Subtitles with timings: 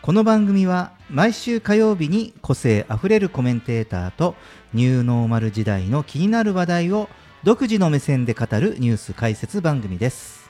[0.00, 4.36] この番組は毎週火曜日に個性あふれるコメンテーターと
[4.72, 7.08] ニューノーマル時代の気になる話題を
[7.42, 10.48] 独自の目線で語るニュース解説番組です。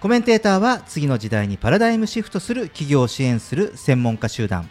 [0.00, 4.68] コメンテーターは次の時代にパラダイムシフトする企業を支援する専門家集団。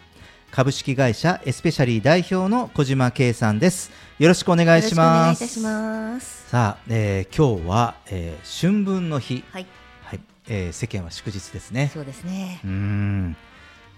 [0.52, 3.90] 株式会社エスペシャリー代表の小島圭さんです。
[4.18, 6.48] よろしくお願いします。
[6.48, 9.44] さあ、えー、今日は、えー、春分の日。
[9.50, 9.66] はい、
[10.04, 11.90] はい、えー、世間は祝日ですね。
[11.92, 12.60] そうですね。
[12.64, 13.36] うん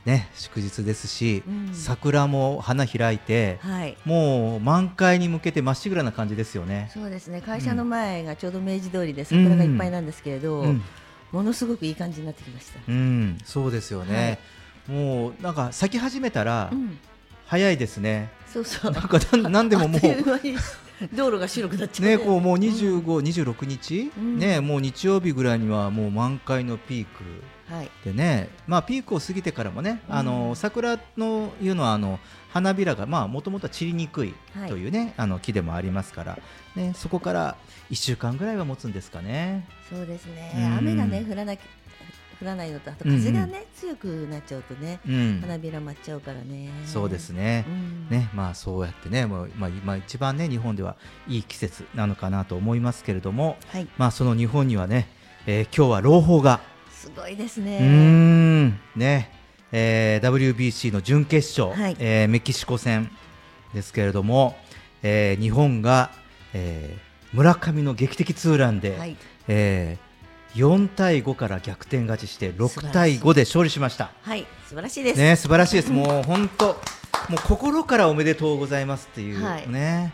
[0.05, 6.91] ね、祝日ですし、うん、桜も花開いて、はい、もう満開に向けてまっしぐらな感じですよね。
[6.93, 10.83] そうですね会社の前がちょうど明治通りで桜がいっぱいなんですけれど、うん、
[11.31, 12.81] ものすごくいい感じになってきました。
[12.89, 14.41] うん、そうですよね。
[14.89, 16.73] はい、もうなんか咲き始めたら、
[17.47, 18.31] 早いですね。
[18.53, 18.93] そうそう。
[18.93, 20.01] なんかなんでももう
[21.15, 22.19] 道路が白くなっちゃうね。
[22.19, 27.23] こうもう二十五、二十六日、ねもう日曜日ぐらいにはもう満開のピーク。
[27.73, 34.35] はい、でね、まあ、ピークを過ぎてからもね、うん、あの桜のいうのはあの花びらがもともと散りにくい
[34.69, 36.39] というね、はい、あの木でもありますから、
[36.77, 37.57] ね、そこから
[37.91, 39.67] 1週間ぐらいは持つんですかね。
[39.89, 41.61] そうですね、うん、雨がね降らなき
[42.43, 43.89] 降らないのとあと風がね、うん。
[43.89, 46.69] うん、強くなっちゃうとね、うん、花びら舞っちゃうからね。
[46.85, 47.65] そうですね。
[47.69, 50.97] うん、ね、まあそうやってね、もうまあ今一番ね日本では
[51.29, 55.09] いい季節なのかなと思いますけれども、はい、まあその日本にはね、
[55.47, 56.61] えー、今日は朗報が
[57.03, 57.79] すごいですね。
[57.81, 59.29] うんね、
[59.73, 63.11] えー、WBC の準決勝、はい、えー、メキシコ戦
[63.75, 64.55] ですけれども、
[65.03, 66.13] えー、日本が、
[66.55, 69.17] えー、村上の劇的ツーランで、はい、
[69.49, 74.13] えー、4対5から逆転勝ちして6対5で勝利しました。
[74.23, 75.19] はい、素晴らしいです。
[75.19, 75.91] ね、素晴らしいです。
[75.91, 76.77] もう本当、もう
[77.43, 80.13] 心からおめでとうございますっていう、はい、ね。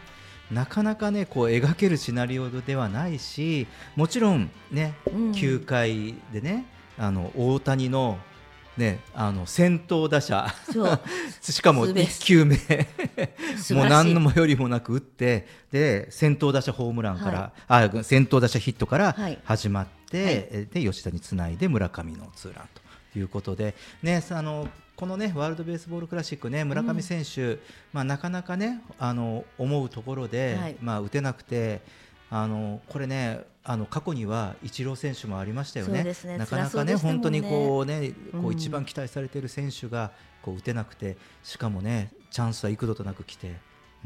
[0.50, 3.66] なかなかねこう描けるシナリオではないし
[3.96, 6.64] もちろんね、うん、9回でね
[6.98, 8.18] あの大谷の
[8.78, 10.46] ね、あの先頭打者。
[11.42, 12.56] しかも1球目。
[13.74, 22.68] もう何のもよりもなく打ってで先頭打者ホームランから、はい、あ先頭打者ヒットから始まって、はい、で吉田につないで村上のツーラン
[23.12, 27.60] ということで、ね、あのこのねワールドベースボールクラシックね村上選手、うん、
[27.92, 31.80] まあ、なかなかねあの思うところで、はい、まあ、打てなくて
[32.30, 36.02] あのこれねあの過去にはイチロー選手もありましたよね。
[36.02, 36.38] ね。
[36.38, 43.56] なかなかね、ね、本当にこうね、こう一番期待されている選手がこう打てなくて、しかもねチャンスは幾度となく来て、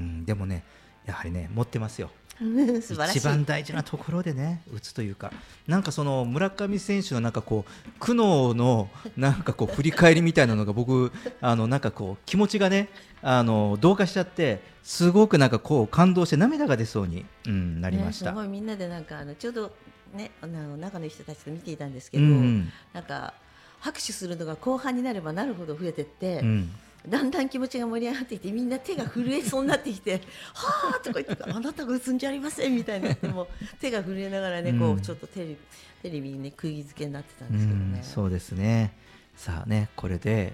[0.01, 0.65] うん、でもね
[1.07, 2.11] やはりね持ってますよ。
[2.41, 5.33] 一番大事なところでね打つというか。
[5.69, 12.89] なんかその村上選手のなんかこう苦悩のなんかこう振り返りみたいなのが僕あのなんかこう気持ちがね
[13.23, 19.73] あの同化しちゃってすごくなんかこう感動して涙が出そうに、うん、なりました、ね、すごいみんなでなんかあのちょうど
[20.15, 23.35] ねあの中の人たちと見ていたんですけど、うん、なんか
[23.81, 26.71] 拍手するのが後半になればなるほど増えてって、うん。
[27.09, 30.21] だんだん気持ちが盛り上がってきてみんな手が震えそうになってきて
[30.55, 33.49] 「はあ」とか言って「あなたが打つんじゃありません」みたいになっても
[33.81, 35.57] 手が震えながらね、うん、こうちょっとテレビ
[36.01, 38.01] テレビにね釘付けになってたんですけどね。
[38.01, 38.93] うそうですね
[39.37, 40.53] さあねこれで、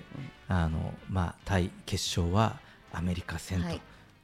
[0.49, 2.59] うん、あのまあ対決勝は
[2.93, 3.69] アメリカ戦と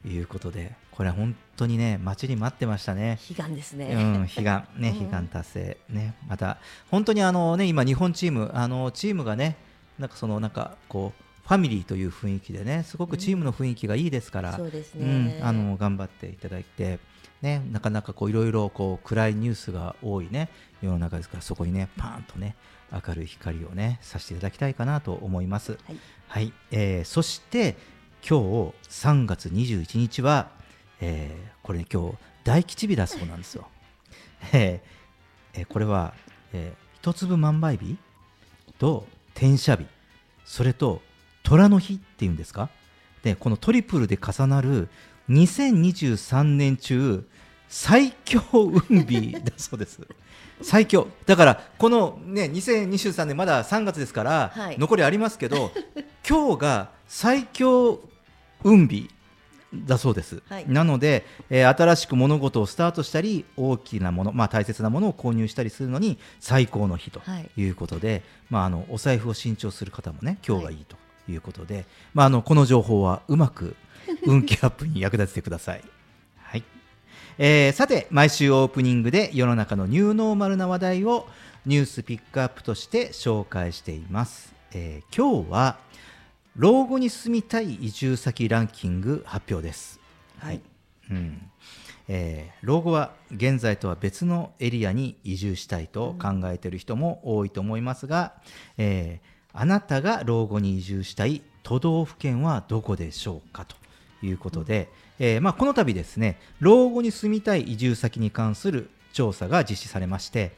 [0.08, 0.20] い。
[0.20, 3.18] うことで、はい、これは本当にね待ちに待ってましたね。
[3.30, 3.88] 悲願ですね。
[3.94, 4.68] うん、悲願。
[4.76, 5.76] ね悲願達成。
[5.88, 6.58] ねまた
[6.90, 9.56] 本当にあのね今日本チームあのチームがね
[9.98, 16.98] なんかそのなんかこうファミリーという雰囲気でねすごくチームの雰囲気がいいですから、そうですね、うん、あの頑張っていただいて、
[17.42, 20.48] ね、なかなかこういろいろこう暗いニュースが多いね
[20.80, 22.56] 世の中ですからそこにねパーンとね
[23.06, 25.72] 明るい光をねさせていただきたいかなと思います。
[25.72, 25.98] はい、
[26.28, 27.76] はい、えー、そして
[28.28, 30.50] 今日3月21日は、
[31.00, 32.14] えー、これ、ね、今日
[32.44, 33.68] 大吉日だそうなんですよ。
[34.52, 36.14] えー、これは、
[36.52, 37.96] えー、一粒万倍日
[38.78, 39.86] と転写日
[40.44, 41.02] それと
[41.42, 42.70] 虎の日っていうんですか？
[43.22, 44.88] でこのトリプルで重なる
[45.30, 47.26] 2023年中
[47.68, 50.00] 最強運日だそうです。
[50.62, 51.08] 最強。
[51.26, 55.72] だからこのね2023年まだ3月ですから、はい、残りありますけど
[56.28, 58.00] 今日が最強
[58.62, 59.10] 運日
[59.74, 67.20] だそうです、はい、なので、えー、新しく物事をスタートしたり大きなもの、まあ、大切なものを購入したりするのに最高の日と
[67.56, 67.64] い。
[67.64, 70.96] うことで、はい、まあ、あのお財布を新調する方もね今日がいいと
[71.28, 71.84] いうことで、はい、
[72.14, 73.74] まあ、あのこの情報はうまく
[74.26, 75.78] 運気アップに役立ててください。
[75.80, 75.93] はい
[77.36, 81.26] えー、さて毎週オープニングで世の中のニューノーマルな話題を
[81.66, 84.54] ニュースピックアップとして紹介しています。
[84.72, 85.78] えー、今日は
[86.54, 89.98] 老後に住みたい移住先ランキング発表です。
[90.38, 90.60] はい、
[91.10, 91.50] うん
[92.06, 98.34] えー、老後は現在とは別のエリアに移住したいと考えている人も多いと思いますが、
[98.78, 103.74] うん、えー、あなたが老後に移住したい都道府県はどこでしょうかと
[104.22, 110.52] いうことで、うん、えー、まあ、この度ですね老後に住みたい移住先に関する調査が実施されまして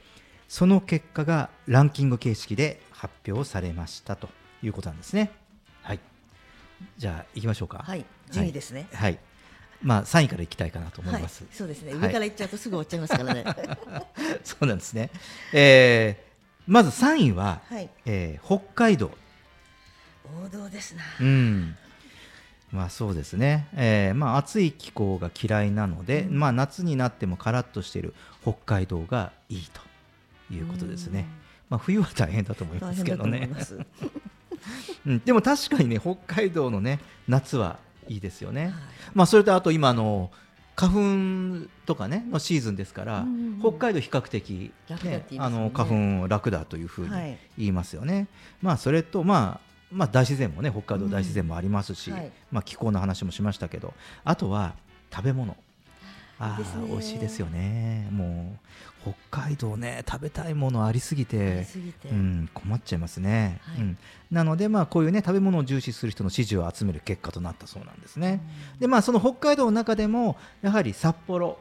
[0.48, 4.28] その結果がランキング形式で発表されましたと
[4.62, 5.30] いうことなんですね。
[6.98, 7.78] じゃあ行きましょうか。
[7.78, 8.88] はい、順位ですね。
[8.92, 9.18] はい。
[9.82, 11.44] まあ3位からいきたいかなと思います。
[11.44, 11.92] はい、そうですね。
[11.92, 13.44] 上からいっちゃうとすぐ終わっちゃいますからね。
[14.44, 15.10] そうなんですね。
[15.52, 19.10] えー、まず3位は、はい、えー、北海道。
[20.42, 21.02] 王道ですな。
[21.20, 21.76] うん。
[22.76, 28.12] まあそうですね、えーまあ、暑い気候が嫌いなので、うん、まあ、夏になってもカラッとしている
[28.42, 29.68] 北海道がいい
[30.48, 31.26] ということですね、
[31.70, 33.50] まあ、冬は大変だと思いますけどね。
[35.06, 37.78] うん、でも確かにね北海道のね夏は
[38.08, 38.64] いいですよね。
[38.64, 38.72] はい、
[39.14, 40.30] まあそれとあと今の
[40.74, 44.72] 花粉とかねのシーズンですから、うんうん北海道比較的、
[45.02, 47.10] ね、ね、あの花粉楽だというふうに
[47.56, 48.14] 言いますよね。
[48.14, 48.26] はい、
[48.62, 53.94] まあそれとまあまあ大自然もね北海道大自然もありますし、うんはい、まあ気候の話もしましたけど、
[54.24, 54.74] あとは
[55.12, 55.56] 食べ物。
[56.38, 58.08] ああ、美味しいですよね。
[58.10, 58.58] も
[59.06, 61.66] う北海道ね食べたいものありすぎて
[62.04, 63.60] うん、困っちゃいますね。
[63.62, 63.98] はい、うん、
[64.30, 68.42] なのでまあこういうね食べ物を重視する人の支持を集める結果となったそうなんですね。
[68.78, 71.58] でまあその北海道の中でもやはり札幌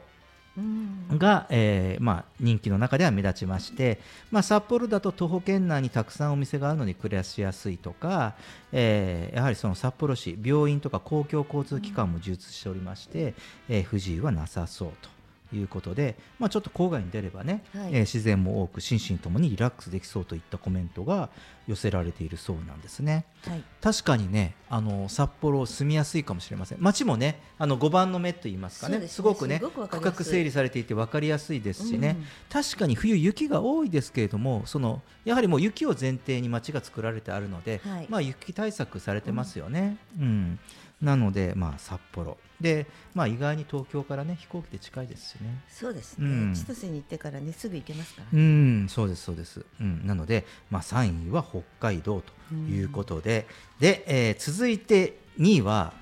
[1.18, 4.00] が、えーまあ、人気の中では目立ちまして、
[4.30, 8.34] まあ、札幌だと徒歩圏内にたくさんお店があるのに暮らしやすいとか、
[8.72, 13.34] えー、やはりその札幌市病院とか公共交通機関も充実しておりまして、
[13.68, 15.15] えー、不自由はなさそうと。
[15.52, 21.28] いうことで、まあ、ちょっと郊外に出ればね、はい、えー、自然も多く心身ともにリラックスできそうといったコメントが
[21.68, 26.78] 寄せられているそうなんですね、はい、確かにねあの札幌住みやすいかもしれません。
[26.80, 32.26] 街もねあの5番の目といいますかね、ね、すごくね区画整理されていて分かりやすいですしね、うん、
[32.62, 39.98] 確かに冬雪が多いですけれどもそのやはりもう雪を前提に街が作られてあるので、はい、まあ、雪対策されてますよね。
[40.18, 40.58] うん、うん。
[41.02, 45.62] なので、まあ、札幌で、まあ、意外に東京からね飛行機で近いですしね。
[45.68, 55.92] そうですね、うん、千歳に行ってからねすぐ行けますから、ね、うんそうですそうです、うん、なので、まあ、3位は北海道ということで、うん、で、えー、続いて2位は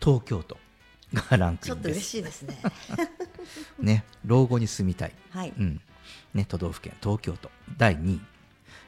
[0.00, 0.58] 東京都
[1.14, 1.72] がランクインです。
[1.72, 2.58] ちょっと嬉しいですね。
[3.80, 5.52] ね老後に住みたい、はい。
[5.56, 5.80] うん。
[6.34, 7.50] ね、都道府県東京都。
[7.78, 8.20] 第2位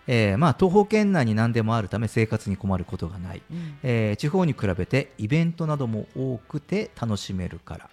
[0.06, 7.90] えーまあ、東方圏内に何でもあるため生活に困ることがない、うん、えー、地方に比べてイベントなども多くて楽しめるから、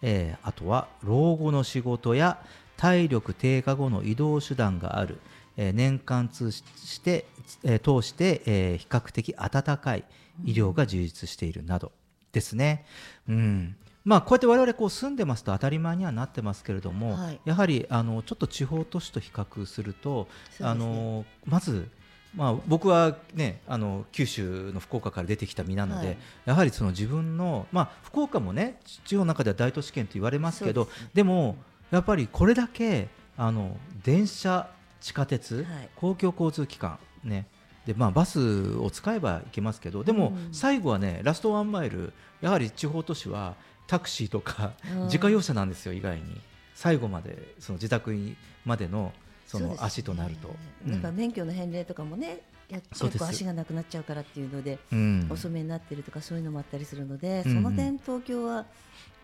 [0.00, 2.38] えー、あとは老後の仕事や
[2.76, 5.20] 体力低下後の移動手段がある、
[5.56, 6.62] えー、年間通し
[7.00, 7.26] て、
[7.62, 10.04] えー、通して、えー、比較的温かい。
[10.44, 11.92] 医療が充実しているなど。
[12.32, 12.86] ですね。
[13.28, 20.28] うん、まあ、こうやって我々こう住んでますと当たり前にはなってますけれども、はい、やはりあのちょっと地方都市と比較すると、
[20.58, 21.88] ね、あのまず、
[22.34, 26.16] まあ、僕は、ね、あの九州の福岡から出てきた身なので、はい、
[26.46, 31.56] やはりその自分の、まあ、福岡もね地方の中では大都市圏と言われますけどで,、も
[31.90, 34.68] やっぱりこれだけあの電車
[35.00, 37.46] 地下鉄、はい、公共交通機関ね
[37.86, 43.56] でまあ、バスを使えばいけますけどでも最後はね、ラストワンマイルやはり地方都市は
[43.92, 44.72] タクシーとか
[45.04, 46.40] 自家用車なんですよ、意外に。
[46.74, 48.16] 最後までその自宅
[48.64, 49.12] までの
[49.46, 50.54] その足となると、ね、
[50.92, 58.64] なんか免許の返礼とかもねや結構足がなくなっちゃうからっていうので、うん、遅めになってるとかそういうのもあったりするので、その点東京は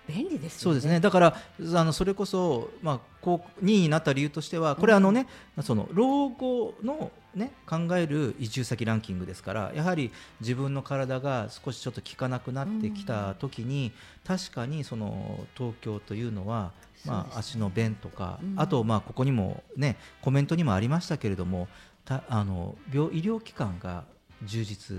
[0.07, 1.01] 便利です、ね、そうですね。
[1.01, 13.93] だからあのそれこそ、まあ、こう2位になった理由としてはこれあのね、うん、その老後のね、考える移住先ランキングですからやはり自分の体が少しちょっと効かなくなってきた時に、
[14.27, 16.73] うん、確かにその東京というのは、
[17.05, 21.69] まあ、足の便とか、うん、あとまあここにも、ね、コメントにもありましたけれども
[22.05, 24.05] たあの病医療機関が
[24.45, 24.97] 充実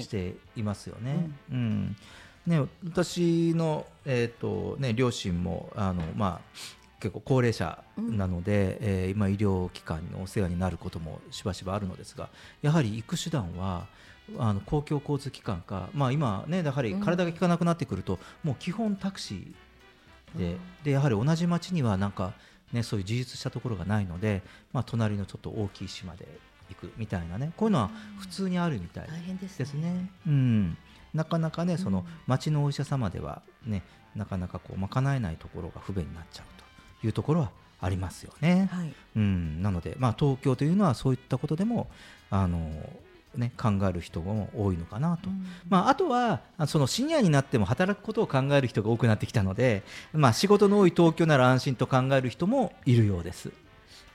[0.00, 1.10] していますよね。
[1.10, 1.96] はい、うん、うん。
[2.46, 12.28] ね、私の、えーとね、両親もあの、まあ、結構高齢者なので、うん、えー、今医療機関のお世話になることもしばしばあるのですが
[12.62, 13.86] やはり行く手段は
[14.38, 22.34] あの公共交通機関か、まあ、今ねやはり体が利かなくなってくると、もう基本タクシーで,、でやはり同じ町にはなんか、
[22.72, 24.42] ね、そういう自立したところがないので、
[24.72, 26.28] まあ、隣のちょっと大きい島で
[26.68, 27.90] 行くみたいなねこういうのは
[28.20, 29.08] 普通にあるみたい
[29.40, 30.10] ですね。
[30.26, 30.76] うん、
[31.12, 33.82] なかなかねその町のお医者様ではね
[34.14, 36.59] なかなかこう賄えないところが不便になっちゃうと
[37.04, 38.68] いうところはありますよね。
[38.72, 41.88] はい、うんなので、まあ、東京というのはそういったことでも
[42.30, 42.70] あの
[43.34, 53.52] ね、考える人も多いのかなと、うん、まあ、あとはそのシニアになっても働くことを考える人が多くなってきたので、まあ、仕事の多い東京なら安心と考える人もいるようです。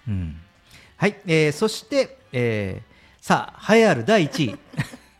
[0.08, 0.36] うん
[0.98, 4.60] はい、えー、そして、えー、さあ栄えある第1位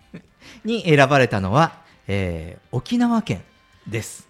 [0.64, 3.44] に選ばれたのは、えー、沖縄県
[3.88, 4.28] です。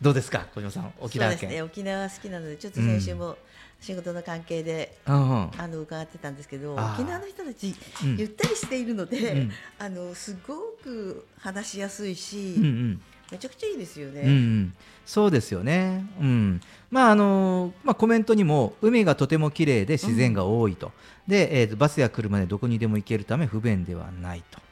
[0.00, 3.36] どうですか小島さん沖縄県、ね、沖縄好きなのでちょっと先週も
[3.80, 7.74] 仕事の関係で、うん、あの伺ってたんですけど沖縄の人たち、
[8.16, 14.22] ゆったりしているので、うん、あのすごく話しやすいし、うんうん、めちゃくちゃいいですよね。
[14.22, 14.74] うんうん、
[15.04, 16.06] そうですよね。
[16.20, 16.60] うん。
[16.90, 20.92] まああのまあコメントにも海がとても綺麗で自然が多いと。
[21.26, 24.63] うん、で、えー、バスや車でどこにでも行けるため不便ではないと。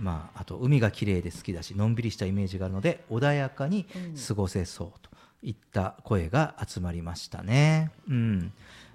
[0.00, 3.86] まあ、あと海が綺麗で好きだしのんびりしたイメージがあるので穏やかに
[4.28, 5.10] 過ごせそうと
[5.42, 7.90] いった声が集まりましたね。
[8.08, 8.52] うん、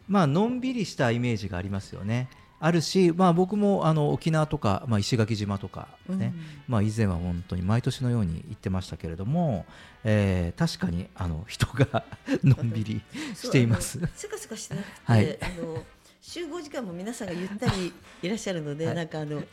[0.08, 2.30] まあのんびりしたイメージがありますよね。
[2.60, 9.66] あるし、まあ、僕もあの沖縄とか、まあ、石垣島とかね、うん、まあ、以前は本当に毎年のように行ってましたけれども、
[10.04, 12.06] えー、確かにあの人が
[12.44, 13.02] のんびり
[13.36, 14.00] しています。
[14.16, 15.84] せかせかしてなくて、はい、あの
[16.22, 17.94] 集合時間も皆さんがゆったり
[18.24, 19.44] いらっしゃるので、はい、なんかあの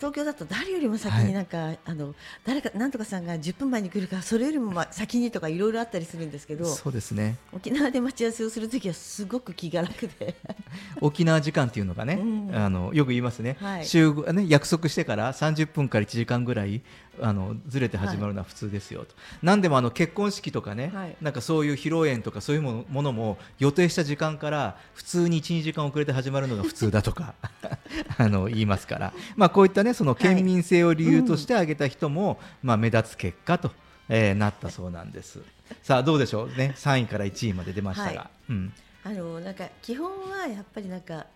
[0.00, 2.14] 東京だと誰よりも先になんか、はい、あの
[2.46, 7.36] 誰かなんとかさんが10分前に来るからそれよりもま先にとかいろいろあったりするんですけどそうですね。
[7.52, 10.34] 沖縄で待ち合わせをするときはすごく気が楽で。
[11.02, 16.80] 沖縄時間っていうのがね、うん、あのよく言いますね,、はい、週ね約束してから30分から1時間ぐらい
[17.20, 27.34] あのずれて始まるのは普通ですよと、はい、何でもあの結婚式とかね、はい、なんかそういう披露宴とかそういうものも予定した時間から普通に12時間遅れて始まるのが普通だとか
[28.18, 33.72] あの言いますから、まあ、こういったねその県民性を理由として挙げた人も、まあ、目立つ結果と、
[34.08, 35.40] えー、なったそうなんです。
[35.82, 38.30] さあどうでしょうね？3位から1位まで出ましたが。
[38.48, 38.72] うん、
[39.04, 41.26] あのなんか基本はやっぱりなんか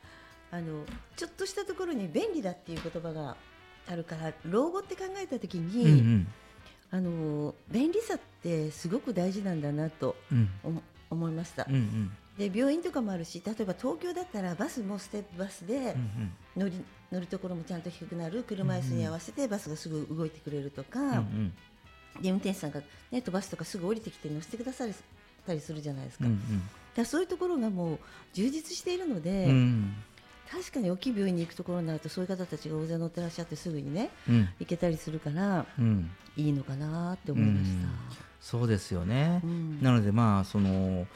[0.51, 0.85] あの
[1.17, 3.37] ちょっとしたところに便利だっていう言葉が
[3.89, 6.27] あるから老後って考えた時に、うんうん、
[6.91, 10.49] あの便利さってすごく大事なんだなと、うん、
[11.11, 11.67] 思いました。
[11.69, 15.95] うんうん、で病院とかもあるし例えば東京だったらバスもステップバスで
[16.57, 18.43] 乗り、うんうん、乗るところもちゃんと低くなる。
[18.43, 21.53] 車椅子に合わせてバスがすぐ動いてくれるとか、うんうん、
[22.21, 24.89] で運転手さんが、ね、飛ばすとかすぐ降りてきて乗せてくださっ
[25.47, 26.27] たりするじゃないですか。
[26.27, 26.63] うんうん、
[26.95, 27.99] だそういうところがもう
[28.33, 29.95] 充実しているので、うん
[30.53, 37.89] 確かに大きい病院に行くところになるとそういう方たちが大勢乗ってらっしゃってすぐにね、うん、行けたりするから、うん、いいのかなって思いました。
[38.41, 39.41] そうですよね、
[39.81, 41.07] なのでまあその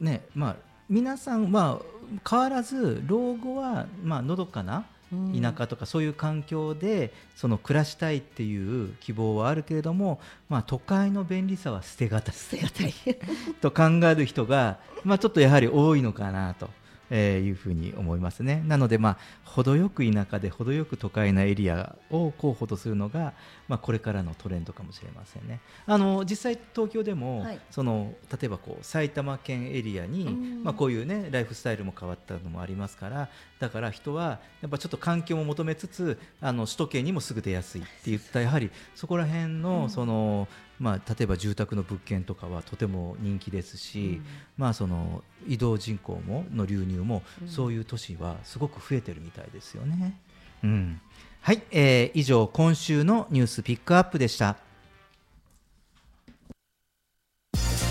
[0.00, 0.56] ねまあ
[0.88, 1.80] 皆さんは
[2.28, 12.34] 変わらず老後はまあのどかな田舎とかそういう環境でその暮らしたいっていう希望はあるけれども、まあ、都会の便利さは捨てがたい。
[12.34, 12.94] 捨てがたい。
[13.60, 16.70] と考える人が、まあ、ちょっとやはり多いのかなと。
[17.10, 18.62] えー、いうふうに思いますね。
[18.66, 23.34] なので、まあ、程よく田舎で程よく都会なエリアを候補とするのが、
[23.68, 25.60] まあ、これからのトレンドかもしれませんね。
[25.86, 30.24] あの実際東京でも、はい、その例えばこう埼玉県エリアに、
[30.62, 40.48] まあ、こういうねライフスタイルも変わったのもありますからだから人はやっぱちょっと環境も求めつつあの首都圏にもすぐ出やすいっていったやはりそこら辺のその、
[40.80, 44.24] まあ、例えば住宅の物件とかはとても人気ですし、うん、
[44.56, 50.18] まあ、その移動人口もの流入も、そういう都市はすごく増えてるみたいですよね。
[50.64, 51.00] うん、
[51.42, 54.56] はい、えー、以上今週のニュースピックアップでした。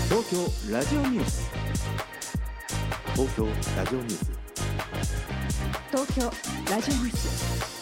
[0.08, 0.28] 東
[0.68, 1.48] 京ラジオニュース。
[3.14, 4.30] 東京ラジオニュース。
[5.90, 6.22] 東京
[6.70, 7.79] ラジオニュース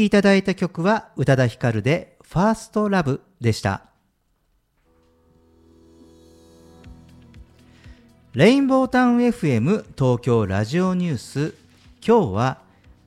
[0.00, 3.82] きいただいた曲は宇多田ヒカルでファーストラブでした。
[8.32, 11.54] レインボータウン FM 東京ラジオニュース。
[12.06, 12.58] 今日は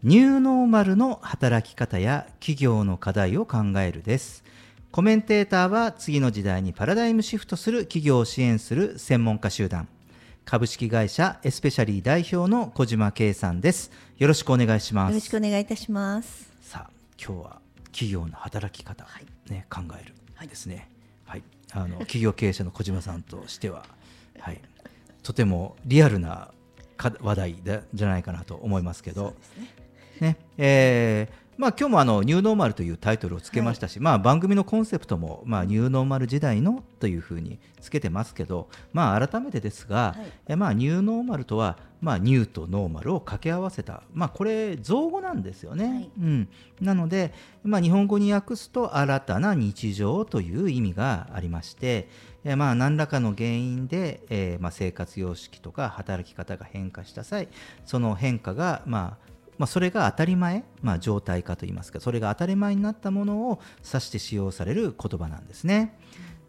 [0.04, 4.44] ニューノーマルの働き方や企業の課題を考えるです。
[4.92, 9.88] コメンテーターは次の時代にパラダイムシフトする企業を支援する専門家集団。
[10.46, 13.92] 株式会社エスペシャリー代表の小島圭さんです。
[14.18, 15.12] よろしくお願いします。
[15.12, 16.53] よろしくお願いいたします。
[17.26, 19.08] 今日は企業の働き方、
[19.48, 20.14] ね、考える
[20.46, 20.90] ですね、
[21.26, 23.86] はい、あの 企業経営者の小島さんとしては、
[24.40, 24.60] はい、
[25.22, 26.52] とてもリアルな
[27.22, 27.56] 話題
[27.94, 29.36] じゃないかなと思いますけど、
[30.20, 30.28] ね。
[30.28, 45.86] ねえーまあ、今日もあのニューノーマルというタイトルをつけましたし、はい、まあ、番組のコンセプトも、まあ、ニューノーマル時代のというふうにつけてますけど、まあ、改めてですが、はい、えまあ、ニューノーマルとは、まあ、ニューとノーマルを掛け合わせた、まあ、これ造語なんですよね。
[45.86, 46.50] はい、うん、
[46.82, 52.10] なので、まあ、日本語に訳すと新たな日常という意味がありまして、
[52.46, 57.48] えまあ、何らかの原因で、えーまあ、生活様式とか働き方が変化した際
[57.86, 65.98] その変化が、まあ、まあ、それが当たり前、まあ、状態化といいますかそれが当たり前になったものを指して使用される言葉なんですね。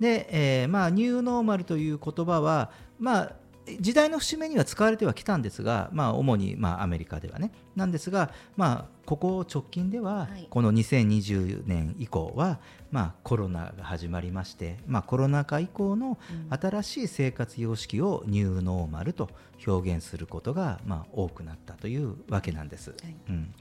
[0.00, 3.32] で、えー、まあ、ニューノーマルという言葉は、まあ、
[3.80, 12.60] 時代の節目には使われてはきたんですが、まあ、主にまあアメリカではねなんですが、まあ、ここ直近では、この2020年以降は、
[12.94, 16.16] まあ、コロナが始まりまして、まあ、コロナ禍以降の
[16.48, 19.30] 新しい生活様式をニューノーマルと
[19.66, 22.90] 表現することが、まあ、多くなったというわけなんです。
[22.90, 23.52] はい、うん。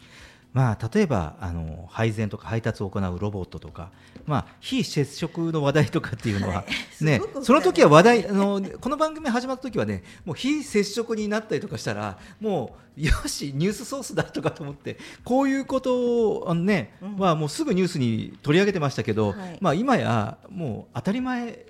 [0.53, 3.89] まあ、例えばあの配膳とか配達を行うロボットとか、
[4.27, 6.63] まあ、非接触の話題とかっていうのは、
[7.03, 21.65] ね、その時は話題あのこの番組始まった時はねもう非接触になったりとかしたらもうよしニュースソースだとかと思ってこういうことを、ねうん、はもうすぐニュースに取り上げてましたけど、はい、まあ、今やもう当たり前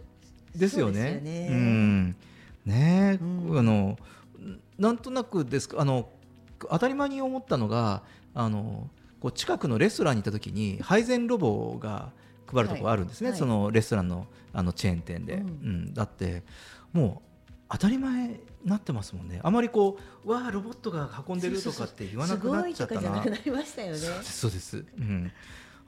[0.55, 1.19] ですよね。
[1.23, 1.47] ね。
[1.49, 2.15] うん。
[2.65, 3.97] ね、うん、あの
[4.77, 6.09] なんとなくですかあの
[6.59, 12.11] 当たり前に思ったのがあのこう近くのレストランに行った時に配膳ロボが
[12.53, 15.43] 配るところあるんですね、はい、そのレストランのあのチェーン店で、うん、う
[15.89, 16.43] ん、だって
[16.91, 17.33] もう
[17.69, 19.39] 当たり前になってますもんね。
[19.41, 23.23] あまりこうわあロボットが運んでるとかって言わなくなっちゃったな。
[24.21, 25.31] そうです、うん、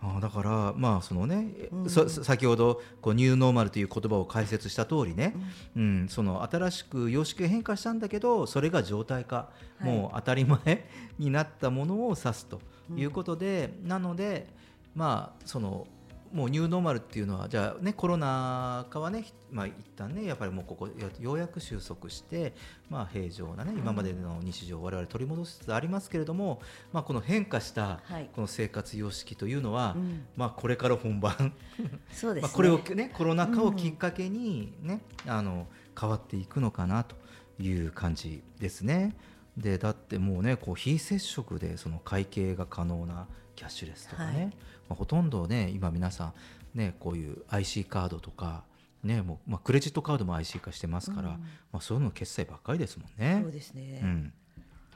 [0.02, 5.36] あだからまあそのね、うん、先ほどこうニューノーマルという言葉を解説した通りね、
[5.76, 9.52] うん、うん、その新しく様式が変化したんだけどそれが状態化、は
[9.82, 12.62] い、もう当たり前になったものを指すと
[12.96, 14.48] いうことで、うん、なので
[14.96, 15.88] まあその
[16.36, 20.90] もうニューノーマルっていうのはじゃあねコロナ禍はねまあ一旦ねやっぱりもうここ
[21.22, 22.54] ようやく収束して
[22.90, 28.02] まあ平常なね今までの日常を我々取り戻しつつありますけれどもまあこの変化した
[28.34, 29.96] この生活様式というのは、
[30.36, 31.54] まあこれから本番。
[32.12, 35.68] そうです、これをねコロナ禍をきっかけにね、あの
[35.98, 37.16] 変わっていくのかなと
[37.62, 39.16] いう感じですね。
[39.56, 44.54] でだってもうねこう非接触でその会計が可能なキャッシュレスとかね、はい
[44.90, 46.34] まあ、ほとんどね今皆さ
[46.76, 48.64] んねこういう IC カードとか
[49.04, 51.36] ねもうまあ、クレジットカードも IC 化してますから、うん、
[51.72, 53.40] まあ、そういうの決済ばっかりですもんね。
[53.44, 54.34] そうですね、うん、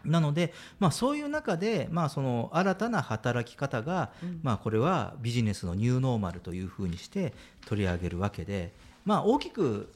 [0.04, 7.34] なので、まあ、そういう中で、まあ、その新たな働き方が、うん、まあ、これはビジネスのニューノーマルというふうにして
[7.68, 8.74] 取り上げるわけで、
[9.06, 9.94] まあ、大きく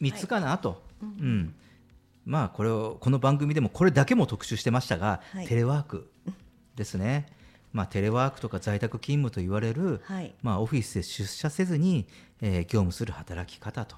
[0.00, 1.54] 3つかなと、はい、うん。
[2.24, 6.10] まあ、これをこの番組でもこれだけも特集してましたが、はい、テレワーク
[6.74, 7.26] ですね。
[7.76, 12.06] まあ、テレワークとか在宅勤務と言われる、はい、まあ、オフィスで出社せずに、
[12.40, 13.96] えー、業務する働き方と。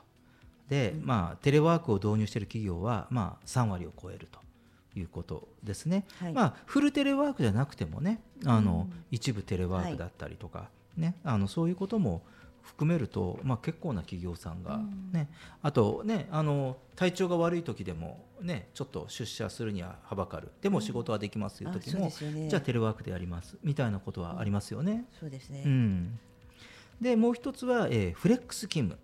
[0.68, 4.40] で、うん、まあ、テレワークを導入している企業は、まあ、3割を超えると
[4.98, 12.22] いうことですね、はい、まあ、フルテレワークじゃなくてもねあの、うん、一部テレワークだったりとか、ね、あのそういうことも
[12.68, 15.26] 含めると、まあ、結構な企業さんがね、うん、
[15.62, 20.50] あとねあの体調が悪い時でもねちょっと出社するにははばかる。
[20.60, 23.56] でも仕事はできますという時も、うんね、じゃあテレワークでやります。
[23.64, 25.06] みたいなことはありますよね。
[25.18, 26.18] そうですね、うん、
[27.00, 29.00] でもう一つは、えー、フレックス勤務。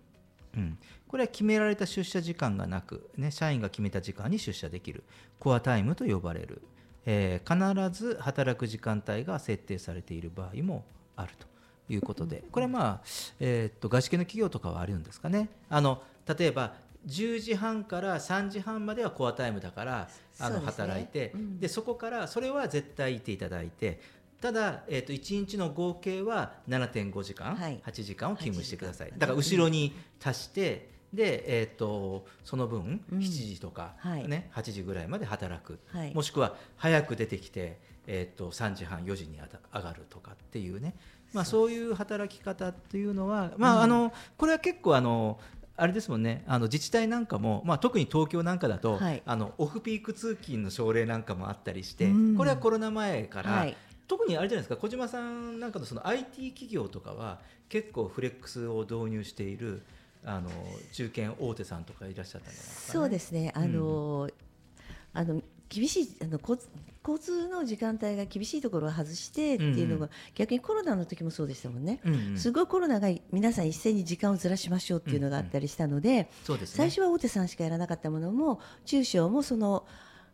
[0.55, 5.03] うん、これは決められた出社時間がなく、ね、社員が決めた時間に出社できる。
[5.39, 6.61] コアタイムと呼ばれる、
[7.05, 10.85] えー、必ず働く時間帯が設定されている場合も
[11.17, 11.54] あると。
[11.89, 13.01] いうことで、これはまあ、
[13.39, 15.49] えー、っと外資系の企業とかはあるんですかね。
[15.69, 16.01] あの
[16.37, 16.73] 例えば
[17.05, 23.99] 10時半から3時半まではコアタイムだからあの働いて、でそこからそれは絶対いていただいて
[24.41, 29.13] ただ、えー、と1日の合計は7.5時間、はい、8時間を勤務してください。
[29.17, 33.95] だから後ろに足して、で、えーと、その分、7時とか、
[34.27, 40.95] ね8時ぐらいまで働く、はい、もしくは早く出てきて、えーと、3時半4時に上がるとかっていうね
[41.35, 45.37] まあ、そういう働き方っていうのは、まあ、あのこれは結構あの
[45.77, 46.45] あれですもんね。
[46.47, 53.75] あの自治体なんかも、まあ、特に東京なんかだと、はい、あのオフピーク通勤の奨励なんかもあったりして、これはコロナ前から、はい、
[54.07, 59.83] 特にあれじゃないですか小島さんなんかのその IT 企業とかは結構フレックスを導入している
[60.23, 60.49] あの
[60.93, 63.51] 中堅大手さんとかいらっしゃったんじゃないですか、ね、そうですね。
[63.53, 64.31] あの、うん、
[65.13, 66.39] あの厳しいあの
[67.05, 72.01] 交通の時間帯が厳しいところを外してっていうのが、うん、逆にコロナの時もそうでしたもんね、
[72.35, 76.29] すごいコロナが皆さん一斉に時間をずらしましょうっていうのがあったりしたので
[76.65, 79.85] 最初は大手さんしかやらなかったものも中小もその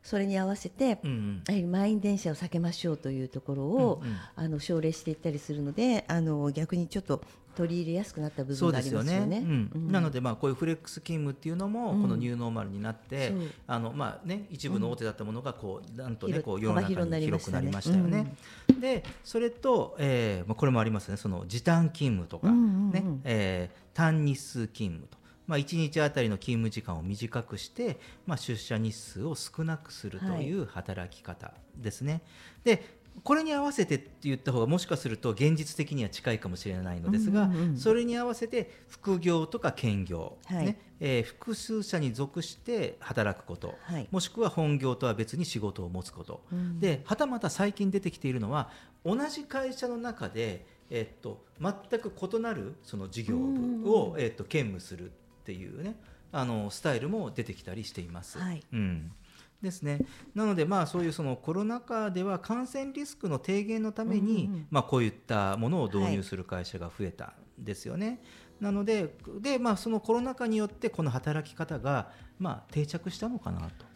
[0.03, 7.21] それに合わせて、うんうん、満員電車を避けましょうというところを、うんうん、あの奨励していったりするのであの逆にちょっと
[7.56, 9.44] 取り入れやすくなった部分がありますよね。
[9.76, 18.36] なのでまあこういうフレックス勤務っていうのもこのニューノーマルになって、うん、あのまあね一部の大手だったものがこうなんとねこう世の中に広くなりましたよね。
[18.80, 21.18] でそれと、えー、まあこれもありますね。
[21.18, 25.22] その時短勤務とかね、うんうん、えー、単日数勤務と。
[25.48, 32.14] まあ、1日あたりの勤務時間を短くして、まあ、出社日数を少なくするという働き方ですね。
[32.14, 32.22] はい、
[32.64, 48.69] でこれに合わせてって言った方がもしかすると現実的には近いかもしれないのですが、うんうんうん、それに合わせて副業とか兼業、はい、ねえー、複数社に属して働くこと、はい、もしくは本業とは別に仕事を持つこと、うん、ではたまた最近出てきているのは
[49.04, 55.95] 同じ会社の中で、えー、っと全く異なるその事業部を、えー、っと兼務するっていうね
[56.32, 58.38] あのスタイルも出てきたりしています。
[58.38, 59.12] はい、うん
[59.62, 60.00] ですね、
[60.34, 68.08] なので、まあ、そういうそのコロナ禍では感染リスクの低減のために、うんうん、まあ、こういったものを導入する会社が増えたんですよね。
[68.08, 68.19] はい、
[68.62, 73.90] なのでで、まあ、そのコロナ禍によってこの働き方が、まあ、定着したのかなと。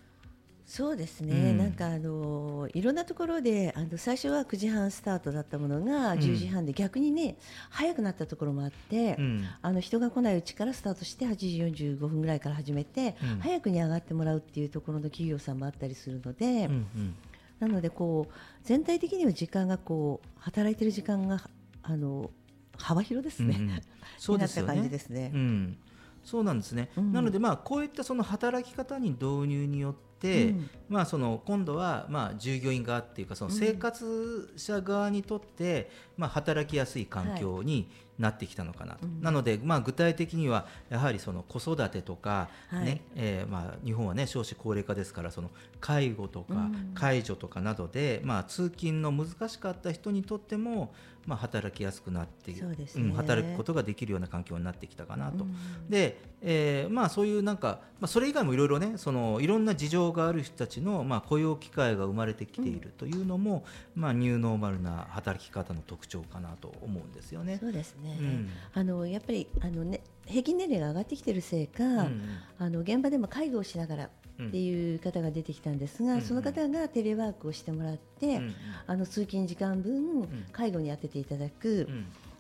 [0.65, 7.38] そうですね、うん、なんかあのいろんなところであの最初は9時半スタートだったものが10時半で逆にね、
[7.69, 17.15] 早くなったところもあって、うん、あの人が来ないうちからスタートして8時45分ぐらいから始めて、うん、早くに上がってもらうっていうところの企業さんもあったりするので、うんうん、
[17.60, 21.47] なのでこう全体的には時間がこう働いてる時間が
[21.84, 22.32] あの
[22.78, 23.56] 幅広ですね。
[23.60, 23.82] うんうん、
[24.17, 24.73] そうですよね。
[24.73, 25.32] 感じですね。
[25.34, 25.78] うん。
[26.25, 45.51] そうなんですね、うん、なのでまあこういったその働き方に導入によって、うん、まあ、その今度はまあ従業員側っていうかその生活者側にとってまあ働きやすい環境になってきたのかなと、なので、まあ、具体的にはやはりその子育てとかね、はい、えー、まあ、日本は、ね、少子高齢化ですからその
[45.82, 50.93] 介護とか介助とかなどで、まあ、通勤の難しかった人にとっても、
[51.25, 55.43] まあ、働きやすくなってう、ね、うん、働くことができるような環境になってきたかなと。
[55.43, 55.55] うん、
[55.89, 67.57] で、えーまあ、そういうなんか、まあ、それ以外もいろいろねそのいろんな事情がある人たちの、まあ、雇用機会が生まれてきているというのも、うん、まあ、ニューノーマルな働き方の特徴かなと思うんですよね。
[67.59, 72.21] そうですね、うん、あのやっぱりあの、ね、平均年齢が上がってきてるせいか、うん、
[72.59, 74.09] あの現場でも介護をしながら
[74.41, 78.56] っていう方が出てきたんですが、うん、その方がテレワークをしてもらって、うん、
[78.88, 81.88] あの通勤時間分介護に充てていただく、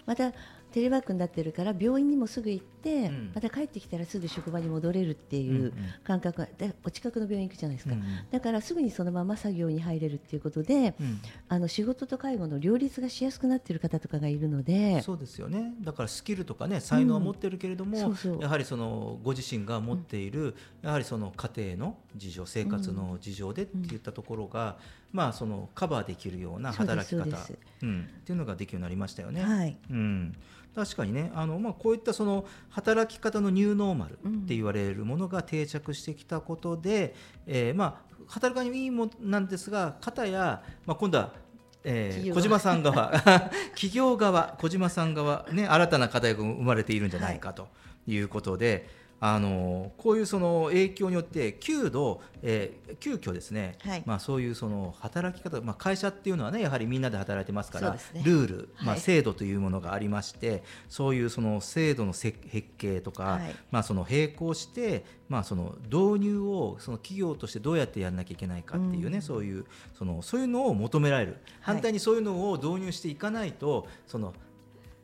[0.05, 0.33] また
[0.75, 5.71] テレワークになってるから病院にもすぐ行って、うん、また帰ってきたらすぐ職場に戻れるっていう
[6.03, 6.41] 感覚。
[6.41, 15.73] が、でお近くの病院行くじゃないですか、うんだからすぐにそのまま作業に入れるっていうことで、うん、あの仕事と介護の両立がしやすくなっている方とかがいるのでそうですよね。
[15.79, 18.41] だからスキルとかね才能を持ってるけれども、そうそう。
[18.41, 24.77] やはりそのご自身が持っている、やはりその家庭の事情生活の事情でっていったところが、
[25.11, 27.37] まあ、そのカバーできるような働き方
[27.81, 29.41] うん、っていうのができるようになりましたよね。
[29.41, 29.77] はい。
[29.89, 30.35] うん、
[30.75, 31.31] 確かにね。
[31.33, 37.15] あの、まあ、こういったその働き方のニューノーマルって言われるものが定着してきたことで、
[37.47, 41.45] うん、えー、まあ、働かにいいもなんですが方や、まあ、今度は
[41.87, 43.11] えー、小島さん側
[43.75, 47.67] 企業側小島さん側、ね、新たな課題が生まれているんじゃないかと
[48.07, 62.37] いうことで、あのこういうその影響によって急度、えー、急遽ですね、はい、まあ、そういうその働き方、まあ、会社っていうのはねやはりみんなで働いてますから、ね、ルール、まあ、制度というものがありまして、はい、そういうその制度の設
[62.77, 69.65] 計とか、はい、まあ、その並行して、まあ、その導入をその企業としてどうやってやらなきゃいけないかっていうね、うん、そういう
[69.97, 71.37] そのそういうのを求められる。
[71.61, 74.33] 反対にそういうのを導入していかないとその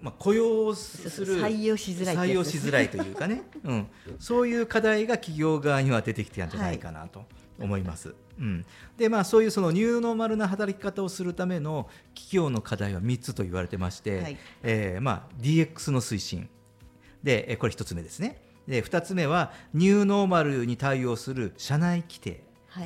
[0.02, 3.88] まあ、雇用する採用しづらい、採用しづらいというかね、 うん、
[4.20, 7.26] そういう課題が企業側には出てきてるんじゃないかなと
[7.60, 8.10] 思います。
[8.10, 8.66] はい、うん、
[8.98, 16.50] でまあそういうそのニューノーマルな働き方をするための企業の課題は3つと言われてまして、はい、えー、まあ DX の推進。
[17.24, 18.42] でこれ1つ目ですね。
[18.68, 22.44] で2つ目はニューノーマルに対応する社内規定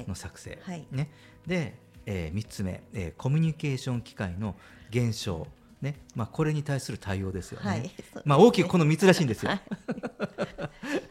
[0.07, 1.11] の作成、はい、ね、
[1.45, 1.75] で、
[2.05, 4.55] えー、3つ目、えー、コミュニケーション機会の
[4.89, 5.47] 減少
[5.81, 7.69] ねまあ、これに対する対応ですよね。
[7.69, 7.91] はい、
[8.23, 9.51] まあ、大きくこの3つらしいんですよ。
[9.51, 9.61] はい、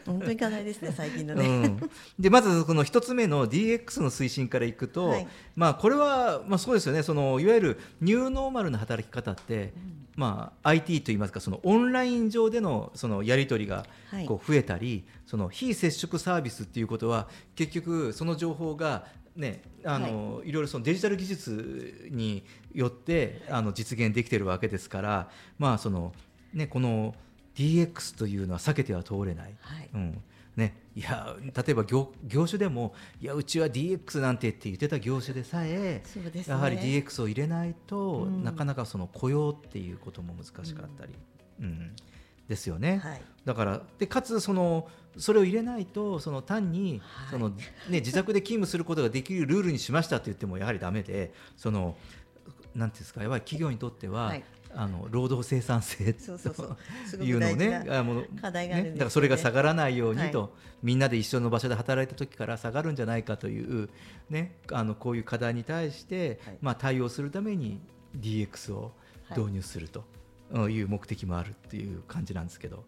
[0.05, 1.45] 本当に課題ですね、最近のね。
[1.45, 7.03] うん、でまずこの1つ目の DX の推進からいくと、はい、まあ、これは、まあ、そうですよね。
[7.03, 13.85] そのいわゆるニューノーマルな働き方って、うん、まあ、IT といいますかそのオンライン上でのそのやり取りが
[14.27, 22.43] こう増えたり、その非接触サービスっていうことは結局その情報がね、あの、はい、いろいろそのデジタル技術に
[22.73, 26.13] よってあの実現できているわけですから、まあその
[26.53, 27.13] ね、この
[27.55, 29.55] DX というのは避けては通れない。
[29.59, 30.21] はい、うん。
[30.55, 41.13] ね、いや例えば業業種でもいやうちは DX なんてって言ってた業種でさえ、ね、やはり DX を入れないと、うん、なかなかその雇用っていうことも難しかったり、
[41.59, 41.91] うん、うん、
[42.47, 43.01] ですよね。
[43.03, 47.55] はい、だからでかつそのそれを入れないとその単にその、ね、
[47.89, 51.95] 自宅で勤務することができるルールにしましたと言ってもやはりだめでその
[52.75, 54.43] なんていうんですかやはり企業にとっては、はい、
[54.75, 60.49] あの労働生産性というのをねあの課題が、ね、だからそれが下がらないようにと、はい、
[60.83, 63.89] みんなで一緒の場所で働いた時から下がるんじゃないかという、
[64.29, 67.79] ね、あのこういう課題に対して、はい、まあ、対応するために
[68.19, 68.91] DX を
[69.35, 70.03] 導入すると
[70.53, 72.85] いう目的もあるっていう感じなんですけど、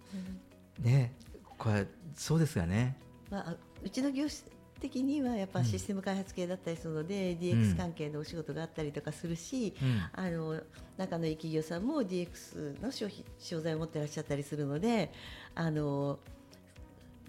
[0.79, 1.13] ね
[1.57, 2.97] これそうですよね。
[3.31, 4.41] まあ、うちの業種
[4.79, 10.61] 的にはやっぱシステム開発系だったりするので、うん、DX 関係のお仕事があったりとかするし、うん、あの
[10.97, 15.11] 中のいい企業さんも DX の商品商材を持ってらっしゃったりするので
[15.55, 16.19] あの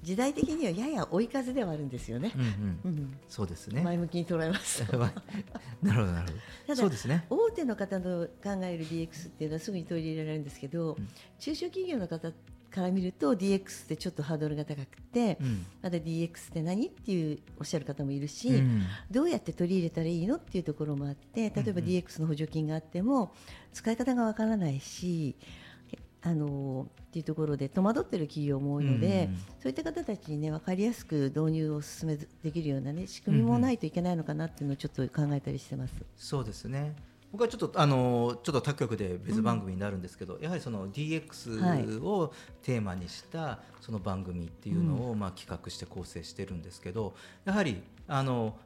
[0.02, 2.32] 時代的にはやや追い風ではあるんですよね。
[2.34, 3.82] うんうんうん、そうですね。
[3.82, 4.82] 前向きに捉えます。
[5.82, 6.38] なるほどなるほど。
[6.66, 7.26] ただそうですね。
[7.30, 11.08] 大手の方の考える DX っていうのはすぐに取り入れられるんですけど、うん、
[11.38, 12.32] 中小企業の方
[12.70, 23.32] から見ると DX ってちょっとハードルが高くて、うん、まだ DX って何っていうおっしゃる方もいるし、うん、どうやって取り入れたらいいのっていうところもあって例えば DX の補助金があっても
[23.72, 25.36] 使い方がわからないし
[26.20, 35.94] あのっていうところで戸惑っている企業も多いので、うん、そういった方たちにね分かりやすく導入を進めできるようなね仕組みもないといけないのかなっていうのをちょっと考えたりしてます。
[36.16, 36.96] そうですね。
[37.30, 48.56] 僕はちょっとあのちょっと他局で別番組になるんですけど、うん、やはりその DX をテーマにしたその番組っていうのをまあ企画して構成してるんですけど、やはりあの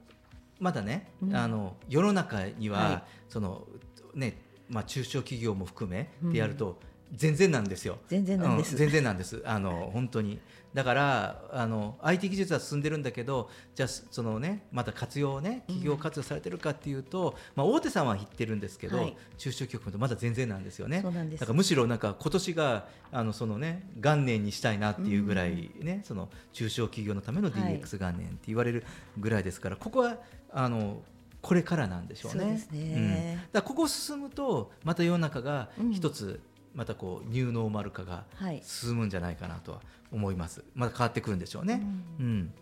[0.61, 3.67] まだね、うん、あの世の中には、はい、その
[4.15, 6.79] ねまあ中小企業も含めてやると、
[7.13, 7.99] 全然なんですよ。
[8.09, 8.73] 全然なんです。
[8.73, 9.43] うん、全然なんです。
[9.45, 10.41] あの本当に
[10.75, 21.03] だからあの IT 技術は進んでるんだけどじゃあそのねまた活用ね企業活用されてるかっていうと、うん、まあ大手さんは言ってるんですけど、はい、中小企業とまだ全然なんですよね。
[21.03, 28.85] だからむしろなんか今年があのそのね元年にしたいなっていうぐらいね、うん、その中小企業のための DX 元年って言われる
[29.19, 30.17] ぐらいですから、はい、ここは
[30.51, 31.03] あの
[31.43, 32.65] これからなんでしょうね。
[32.73, 36.41] うねうん、だここ進むとまた世の中が一つ、
[36.75, 38.25] またこうニューノーマル化が
[38.63, 39.81] 進むんじゃないかなとは
[40.11, 40.65] 思います。
[40.75, 41.83] また変わってくるんでしょうね。
[42.19, 42.55] うん、うん。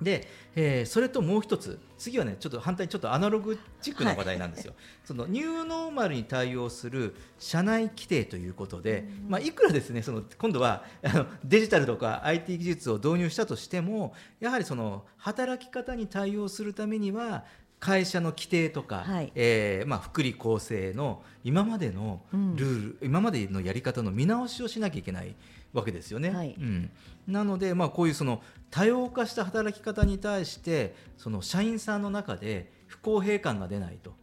[0.00, 17.44] で、えー、それともう一つ次はねちょっと反対にちょっとアナログチックな話題なんですよ、はい、そのニューノーマルに対応する社内規定ということで、まあ、いくらですねその今度はあのデジタルとか IT 技術を導入したとしてもやはりその働き方に対応するためには
[17.78, 25.34] 会社の規定とか、はい、えー、まあ、福利厚生の今までのルール、うん、今までのやり方の見直しをしなきゃいけない
[25.72, 26.30] わけですよね。
[26.30, 26.90] はい、うん、
[27.26, 34.14] なので、まあ、こういうその多様化した働き方に対してその社員さんの中で不公平感が出ないと、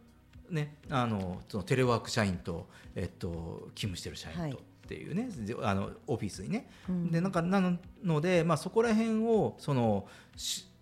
[0.50, 4.42] ね、あのそのテレワーク社員と、えっと、勤務してる社員と。
[4.42, 4.52] はい。
[4.52, 5.30] っていうね。
[5.62, 10.06] あのオフィスにね、うん、でなんかなので、まあ、そこら辺をその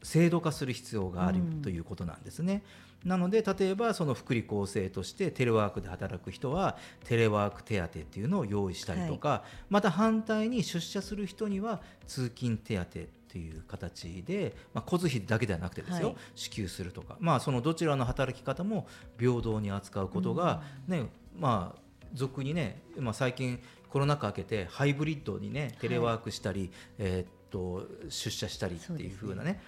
[0.02, 2.62] 制度化する必要があるということなんですね。
[3.04, 18.86] なので例えばその福利厚生としてテレワークで働く人はテレワーク手当っていうのを用意したりとか、はい、また反対に出社する人には通勤手当っていう形で、まあ、交通費だけではなくてですよ、はい、支給するとか、まあ、そのどちらの働き方も
[19.18, 21.82] 平等に扱うことがね、ねまあ
[22.14, 29.62] 俗にね、まあ、最近コロナ禍明けてハイブリッドにねテレワークしたり、はい、えー、っと出社したりっていう風なねね、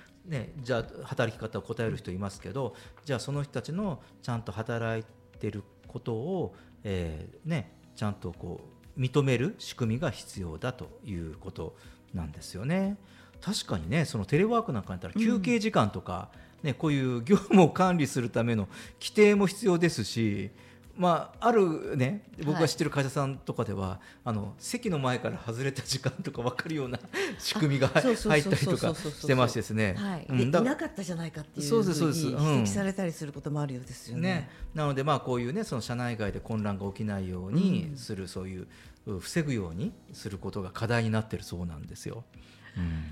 [0.62, 8.60] じゃあ働き方を答える人いますけどじゃあその人たちのちゃんと働いてることを、えー、ね、ちゃんとこ
[8.96, 11.76] う認める仕組みが必要だということ
[12.14, 12.96] なんですよね。
[13.40, 16.30] 確かにねそのテレワークなんかにったら休憩時間とか、
[16.62, 18.68] うん、ね、こういう業務を管理するための
[19.00, 20.50] 規定も必要ですし
[20.96, 27.00] まあ、あるね僕が知ってる会社さんとかでは、はい、あの席の前から外れた時間とか分かるような
[27.38, 30.26] 仕組みが入ったりとかしてましてですね、はい。
[30.28, 32.26] うん、いなかったじゃないかっていうそうですそうです。
[32.26, 34.22] 指摘されたりすることもあるようですよね。
[34.22, 34.50] ね。
[34.74, 38.66] なのでまあこういうねその社内外で混乱が起きないようにする、うん、そういう
[39.20, 42.24] 防ぐようにすることが課題になってるそうなんですよ。
[42.76, 43.04] うん。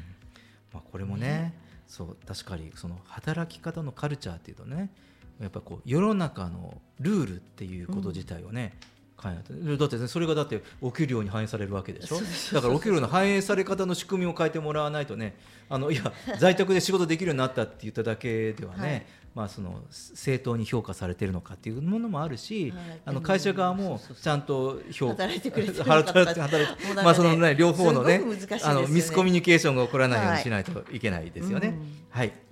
[0.73, 1.55] まあ、これもね、ね、
[1.87, 4.91] そう確かにその働き方のカルチャーっていうとね
[5.43, 12.17] やっぱこう世の中のルールっていうこと自体をね、うん、だって、ね、それがだってお給料に反映されるわけでしょ？
[12.55, 15.37] だからお給料の反映され方の仕組みを変えてもらわないとね
[15.69, 28.25] あのいや 在宅で仕事できるようになったって言っただけではね、はい、まあ、その正当に評価されてるのかっていうものもあるし、はい、あの会社側もちゃんと評価働いてくれて働いて働いて、まあそのね両方のね、ね、
[28.63, 31.79] あのミスコミュニケーションが起こらないようにしないといけないですよね。
[32.11, 32.52] はい、はい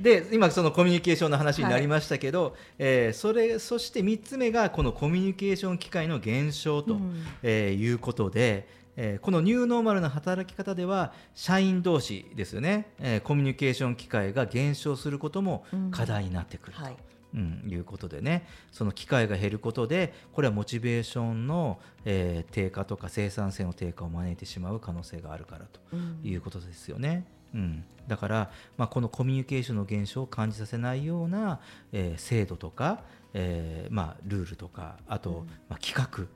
[0.00, 16.80] で今そのコミュニケーションの話になりましたけど、はい、えー、それそして3つ目がこのコミュニケーション機会の減少と、うん、えー、いうことで、えー、このニューノーマルな働き方では社員同士ですよね、えー、コミュニケーション機会が減少することも課題になってくると。
[16.80, 16.96] うんはい。
[17.34, 18.46] うん、いうことでね。
[18.72, 25.80] その機会が減ることでこれはモチベーションの、えー、低下とか生産性の低下を招いてしまう可能性があるからと
[26.26, 27.26] いうことですよね。
[27.36, 31.60] うん、うん、だから、まあ、このコミュニケーションの減少を感じさせないような、
[31.92, 33.02] えー、制度とか、
[33.34, 36.26] えーまあ、ルールとかあと、うん、まあ、企画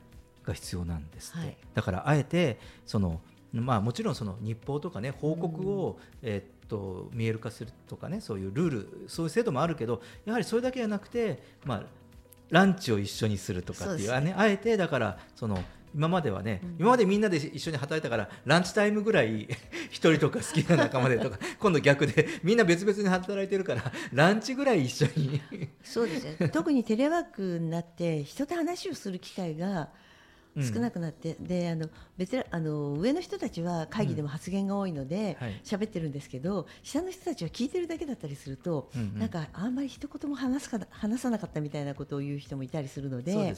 [0.46, 3.20] が必要なんですって、はい、だからあえてその、
[3.52, 11.82] まあ、もちろんその日報とかね報告を、うん、えー、っと見える化するとかねそういうルールそういう制度もあるけどやはりそれだけじゃなくて、まあ、
[12.50, 15.62] ランチを一緒にするとかっていうね、ねあえてだからその
[15.94, 19.48] 今まではね、うん、今までみんなで一緒に働いたからランチタイムぐらい
[19.90, 25.40] 一人とか好きな仲間でとか 今度逆でみんな別々に働いてるからランチぐらい一緒に。
[25.82, 29.90] そうですね特にテレワークになって人と話をする機会が
[30.60, 43.54] 少なくなって、うん、であの別あの上の人たちは会議でも発言が多いので喋、うん、ってるんですけど下の人たちは聞いてるだけだったりすると、うんうん、なんかあんまり一言も話すか話さなかったみたいなことを言う人もいたりするので、ね、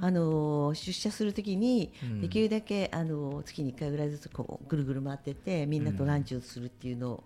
[0.00, 7.24] あの出社するときにできるだけ、あの月に1回ぐらいずつこうぐるぐる回ってってみんなとランチをするっていうのを。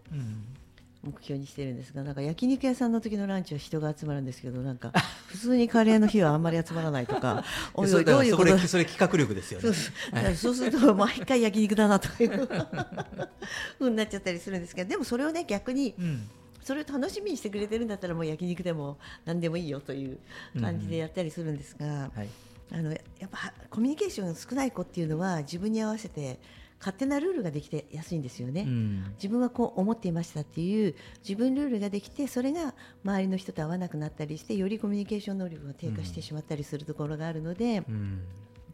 [1.02, 4.92] 目標にしてるんですがなんか焼肉屋さんの時のランチは人が集まるんですけどなんか
[5.26, 7.44] 普通にカレーの日はあんまり集まらないとか
[7.74, 8.56] おいどういうこと？
[8.58, 10.34] それ企画力ですよね。
[10.36, 12.46] そうすると毎回焼肉だなという
[13.78, 16.30] ふうになっちゃったりするんですけどでもそれをね逆に、うん。
[16.62, 20.18] それを楽しみにしてくれてるんだったらもう焼肉でも何でもいいよという
[20.60, 21.92] 感じでやったりするんですが、うん。
[21.92, 22.28] はい、
[22.70, 26.38] あのやっぱコミュニケーションが少ない子っていうのは自分に合わせて
[26.82, 32.74] 勝手なルールができてやすいんですよね、うん、自分はこう思っていましたっていう自分ルールができてそれが
[33.04, 38.22] 周りの人と合わなくなったりしてよりコミュニケーション能力が低下してしまったりするところがあるので、うん、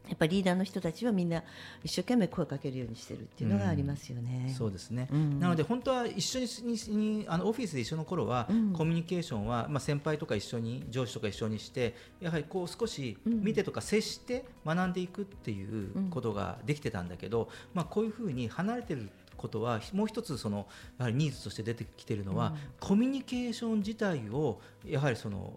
[0.09, 1.43] やっぱリーダーの人たちはみんな
[1.85, 4.47] 一生懸命声をかけるようにしてるっていうのがありますよね。
[4.49, 6.41] うん、そうですね、うん、なので本当は一緒
[6.91, 20.67] にあのオフィスで一緒の頃は、うん、コミュニケーションは、まあ、先輩とか一緒に上司とか一緒にしてやはりこう少し見てとか接して学んでいくっていうことができてたんだけど、まあ、こういうふうに離れてることはもう一つその
[20.99, 25.55] やはりニーズとして出てきているのは、コミュニケーション自体をやはりその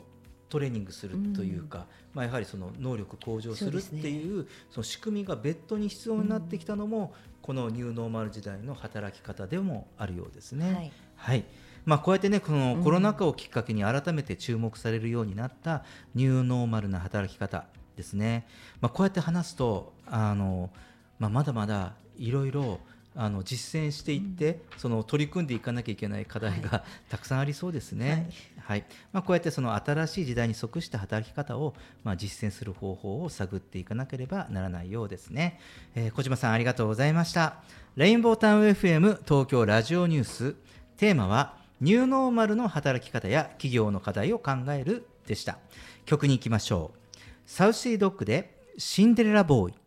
[0.52, 10.74] トレーニングするというか、うん、まあ、やはりその能力向上するっていうその仕組みが別途に必要になってきたのも、このニューノーマル時代の働き方でもあるようですね。
[10.74, 11.46] はい、はい。
[11.86, 15.84] まあ、こうやってねこのコロナ禍をきっかけに改めて注目されるようになった
[16.14, 18.46] ニューノーマルな働き方ですね、
[18.82, 20.70] まあ、こうやって話すとあの、
[21.18, 22.80] まあ、まだまだいろいろ
[23.16, 28.32] あの実践していって、うん、その取り組んでいかなきゃいけない課題が、 たくさんありそうですね。
[28.58, 35.60] はい、はい、まあ、こうやってその新しい時代に即した働き方を、まあ、実践する方法を探っていかなければならないようですね。
[35.96, 37.62] えー、小島さんありがとうございました。
[37.96, 40.56] レインボータウン FM 東京ラジオニュース
[40.96, 45.58] テーマはニューノーマルの働き方や企業の課題を考えるでした。
[46.06, 47.20] 曲に行きましょう。
[47.46, 49.81] サウシードッグでシンデレラボーイ。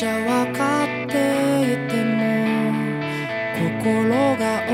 [0.00, 2.22] じゃ分かっていても
[3.76, 4.64] 心が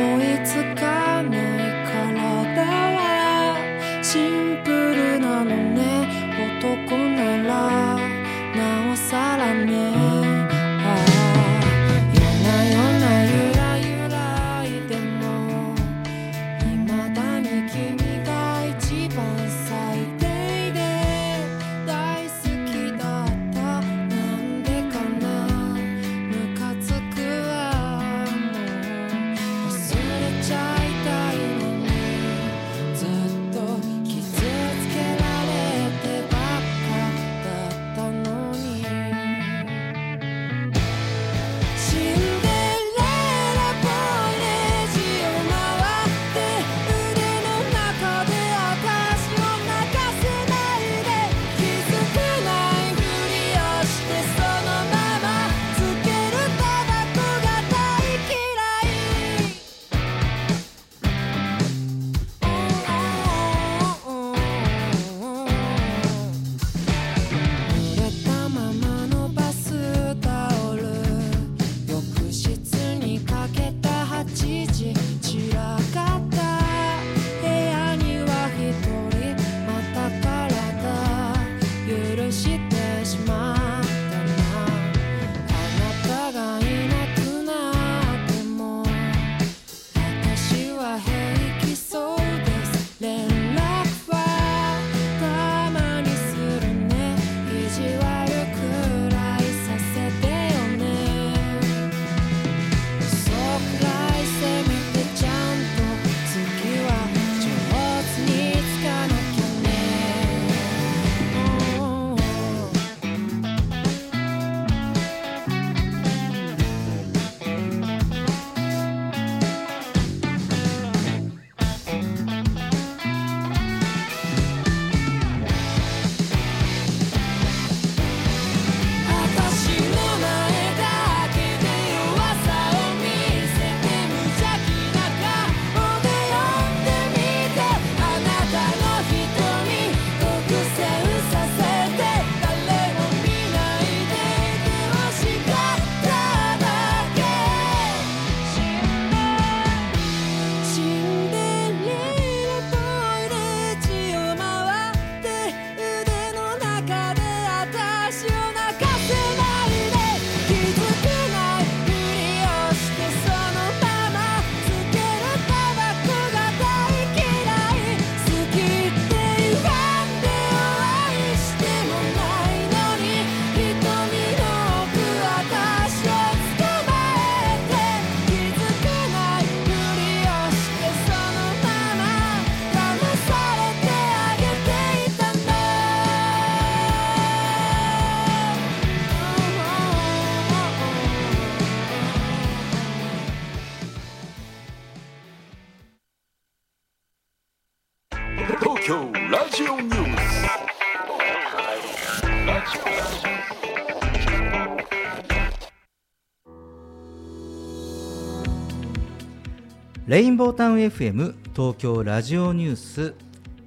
[210.17, 213.15] レインボータウン FM 東京ラジオニュース、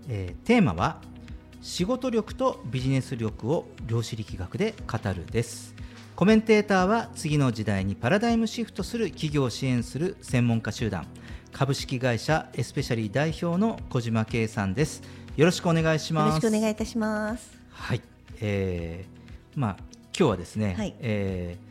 [0.07, 0.99] えー、テーマは
[1.61, 5.75] 仕事力とビジネス力を量子力学で語るです。
[6.15, 11.05] コメンテーターは次の時代にパラダイムシフトする企業を支援する専門家集団。
[11.51, 15.03] 株式会社エスペシャリー代表の小島圭さんです。
[15.37, 16.27] よろしくお願いします。
[16.29, 17.51] よろしくお願いいたします。
[17.69, 18.01] はい、
[18.41, 19.77] えー、まあ
[20.17, 21.69] 今日はですね、はい、えー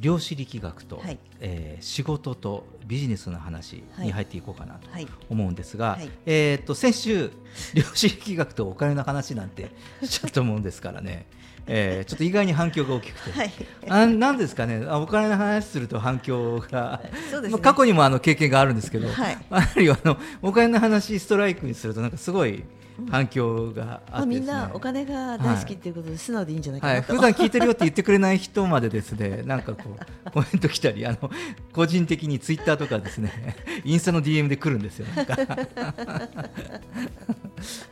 [0.00, 4.88] 量子力学と、はい、えー、仕事とビジネスの話に入っていこうかなと
[5.28, 6.00] 思うんですが、はい。
[6.00, 7.30] はい、えー、っと先週
[7.74, 9.70] 量子力学とお金の話なんて
[10.02, 11.26] しちゃったもんですからね。
[11.70, 13.52] えー、ちょっと意外に反響が大きくて、はい、
[13.90, 14.86] あなんですかね。
[14.88, 17.02] あお金の話すると反響が、
[17.42, 22.64] ね、過去にもあの経験があるんですけど、はい、やはりあのお金の話ストライクにするとなんかすごい
[23.10, 29.96] 反響があって、ね、みんなお金が大好きっていうことで素直でいいんじゃないかなと、はい、普段聞いてるよって言ってくれない人までですね なんかこ
[30.26, 31.30] うコメント来たりあの
[31.72, 35.36] 個人的にツイッターとかですね インスタの DM で来るんですよなんか。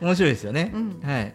[0.01, 1.33] 面白いですよね、うん、はい。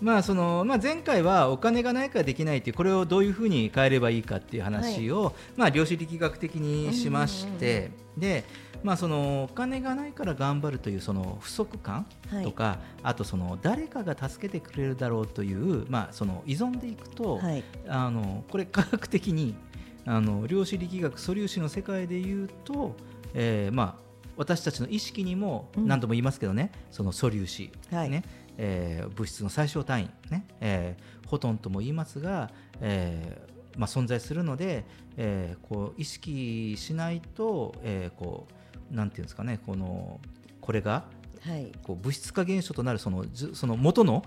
[0.00, 8.44] まあそのまあ、前回はお金がないからできないというこれをどういうふうに変えればいいかっていう話を、はい、まあ、量子力学的にしまして、で
[8.84, 12.06] まあ、そのお金がないから頑張るというその不足感
[12.44, 19.56] とか、はい、あとその誰かが助けてくれるだろうという、まあ、その依存でいくと、はい、あのこれ科学的に
[20.04, 22.94] あの量子力学素粒子の世界でいうと、
[23.32, 24.04] えー、まあ
[24.36, 28.22] 私たちの意識にも何度も言いますけどね、うん、その素粒子、はい、ね。
[28.56, 30.46] えー、物質の最小単位、ね。
[30.60, 34.84] えー、フォトンとも言いますが、えーまあ、存在するので、
[35.16, 38.54] えー、こう意識しないと、えー、こう
[38.94, 40.20] なんていうんですかねこの
[40.60, 41.04] これが
[41.46, 44.24] はい、こう物質化現象となるそのその元の、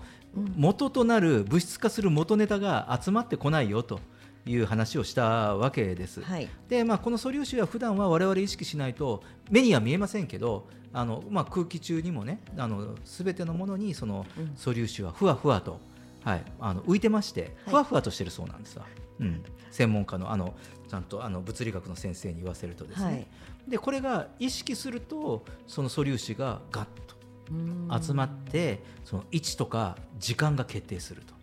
[0.55, 3.99] 元となる物質化する元ネタが集まってこないよと
[4.45, 6.21] いう話をしたわけです。
[6.21, 15.79] はい、で、まあ、この素粒子は普段は我々意識しないと目には見えませんけどあの、まあ、空気中にもねあの全てのものにその素粒子はふわふわと、
[16.23, 18.85] はい、あの浮いてましてふわふわとしてるそうなんですわ。
[19.19, 19.41] うん、
[19.71, 20.53] 専門家のあの
[20.87, 23.27] ちゃんとあの物理学の先生に言わせるとですね、はい、
[23.67, 31.35] でこれが意識するとその素粒子がガッと集まってその位置とか時間が決定すると。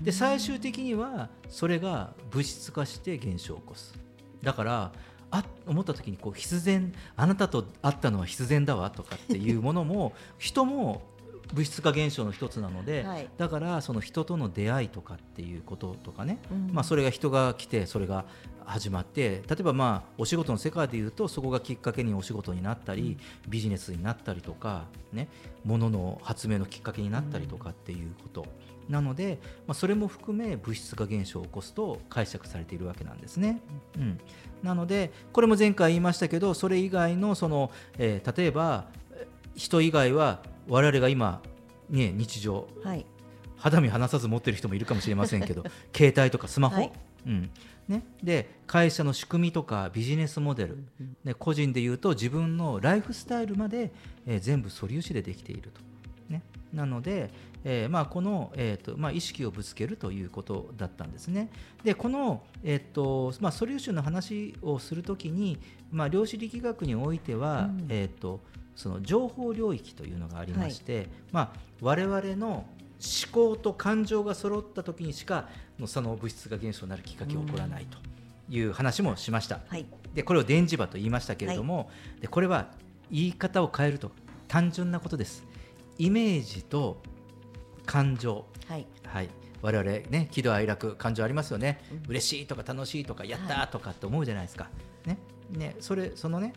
[0.00, 3.94] で最終的にはそれが物質化して現象を起こす。
[4.42, 4.92] だから
[5.30, 11.02] あ思った時にこう必然あなたと会ったのは必然だわとかっていうものも人も
[11.52, 18.24] 物質化現象の一つなので、はい、だからその人との出会いとかっていうこととかね、うん、まあ、それが人が来てそれが
[18.64, 25.28] 始まって例えばまあお仕事の世界でいうとそこがきっかけにお仕事になったり、うん、ビジネスになったりとかね。
[25.64, 28.46] ものの発明のきっかけになったりとかっていうこと、
[28.86, 33.60] うん、なので、まあ、それも含め物質化現象を起こすと解釈されているわけなんですね。
[33.96, 34.20] うん、
[34.62, 38.86] なのでこれも前回言いましたけどそれ以外のその、えー、例えば
[39.56, 41.42] 人以外は我々が今、
[41.90, 43.06] ね、日常、はい、
[43.56, 46.92] 肌身離さず持ってる人もいるかもしれませんけど 携帯とかスマホ、はい、
[47.26, 47.50] うん。
[47.88, 50.84] ね、で会社の仕組みとかビジネスモデル、
[51.22, 53.92] で個人でいうと自分のライフスタイルまで、
[54.26, 55.80] えー、全部素粒子でできていると。
[56.30, 56.42] ね、
[56.72, 57.30] なので、
[57.62, 61.50] えーまあ、この、えーとまあ、意識をぶつけるということだったんですね。
[61.82, 65.58] でこの、えーとまあ、素粒子の話をするときに、
[65.90, 68.40] まあ、量子力学においては、うん、えーと
[68.76, 75.48] その情報領域というのがありまして、はい、まあ、我々の思考と感情が揃った時にしか
[75.86, 77.98] その物質が現象になるきっかけが起こらないと
[78.48, 81.82] いう話もしました、はい、でこれを電磁場と言いましたけれども、は
[82.18, 82.68] い、でこれは
[83.10, 84.10] 言い方を変えると
[84.48, 85.44] 単純なことです。
[85.98, 87.02] イメージと
[87.86, 89.28] 感情、はい、はい、
[89.62, 94.68] 我々ね喜怒哀楽感情ありますよね、うん、嬉しいとか楽しいとかやったとかって思うじゃないですか、
[95.06, 95.18] ね。
[95.50, 96.52] ねそれそのね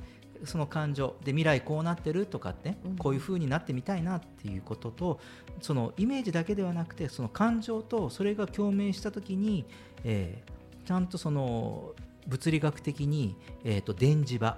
[0.46, 5.20] その感情で未来こうなってるとかって、うん、こういう風になってみたいなっていうことと
[5.62, 9.66] そのイメージだけではなくてその感情とそれが共鳴した時に、
[10.04, 11.94] えー、ちゃんとその
[12.28, 14.58] 物理学的に、えーと、電磁場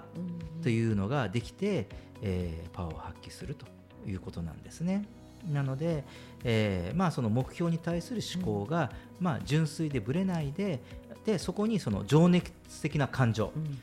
[0.62, 1.88] というのができて、
[2.20, 3.66] えー、パワーを発揮すると
[4.06, 5.06] いうことなんですね。
[5.48, 6.04] なので、
[6.44, 10.80] えーまあ、その目標に対する思考が、うん、まあ、純粋でぶれないで
[11.24, 12.52] でそこにその情熱
[12.82, 13.78] 的な感情、うん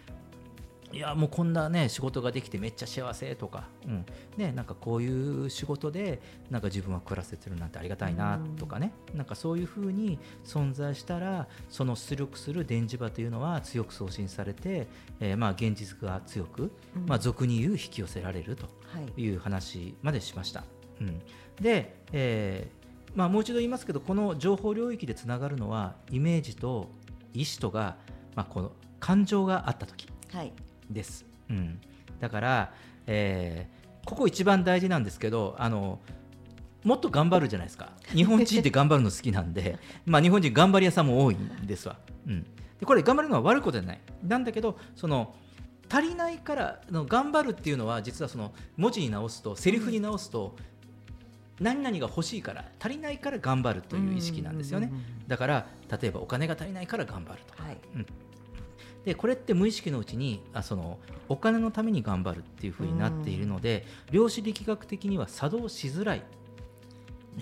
[0.94, 4.06] いやもうこんなね仕事ができてめっちゃ幸せとか、うん。
[4.38, 14.88] ね、なんかこういう仕事でなんか自分は暮らせてるなんてありがたいなとかね、なんかそういうふうに存在したらその出力する電磁場というのは強く送信されて、
[15.20, 16.72] えー、まあ現実が強く、
[17.06, 18.68] まあ、俗に言う引き寄せられると
[19.18, 19.28] い。
[19.30, 20.64] う話までしました。
[21.02, 21.22] うん、
[21.62, 26.90] で、えーまあ、もう一度言いますけどこの情報領域でつながるのはイメージと
[27.34, 27.98] 意思とが、
[28.36, 30.08] まあ、この感情があった時
[30.90, 31.80] です、はい、うん、
[32.20, 32.74] だから、
[33.06, 36.00] えー、ここ一番大事なんですけどあの
[36.84, 37.92] もっと頑張るじゃないですか。
[38.14, 42.44] 日本人って頑張るの好きなんで まあ日本人頑張り屋さんも多いんですわ、うん、
[42.80, 44.00] でこれ頑張るのは悪いことじゃない。
[44.24, 45.36] なんだけどその
[45.90, 50.56] 足りないからの頑張るっていうのは実はその文字に直すとセリフに直すと、
[51.60, 54.92] 何々が欲しいから足りないから頑張るという意識なんですよね。
[55.28, 55.68] だから
[56.02, 58.06] 例えばお金が足りないから頑張るとか、はい、うん、
[59.08, 61.00] でこれって無意識のうちにあその
[61.30, 66.24] お金のために頑張るっていうふうになっているので量子力学的には作動しづらい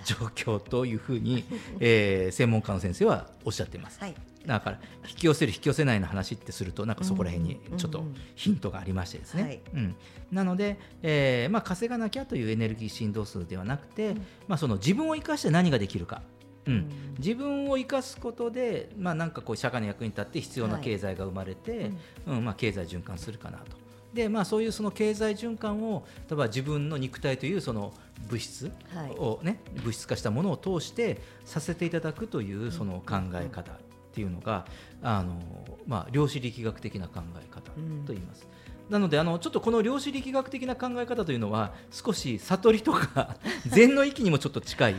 [0.03, 1.45] 状況というふうに、
[1.79, 3.99] えー、専門家の先生はおっしゃっています。
[3.99, 4.15] はい。
[4.45, 8.03] だから引き寄せる引き寄せないの話ってするとなんかそこら辺にちょっと
[8.35, 9.95] ヒントがありましてですね、うん、うん、
[10.31, 16.21] なので、えーまあ、稼がなきゃというエネルギー振動数ではなくて、うん、まあ、その自分を生かして何ができるか、
[16.67, 16.89] うん、
[17.19, 21.91] 自分を生かすことで、まあ、なんかこう社会の役に立って必要な経済が生まれて、はい、
[22.27, 23.85] うんまあ、経済循環するかなと。
[24.15, 27.93] でまあ、そういうその経済循環を例えば自分の肉体というその
[28.29, 28.71] 物質
[29.17, 33.75] をね、はい、物質化したものを通してさせていただくというその考え方っ
[34.13, 34.65] ていうのが
[35.03, 35.37] あの、
[35.85, 37.71] まあ、量子力学的な考え方
[38.05, 38.47] と言います。
[38.47, 44.95] うん、なのであのちょっとこの量子力学的な考え方というのは少し悟りとか 禅の域にもちょっと近い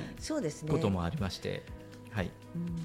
[0.68, 1.62] こともありまして、ね、
[2.10, 2.76] はい、うん、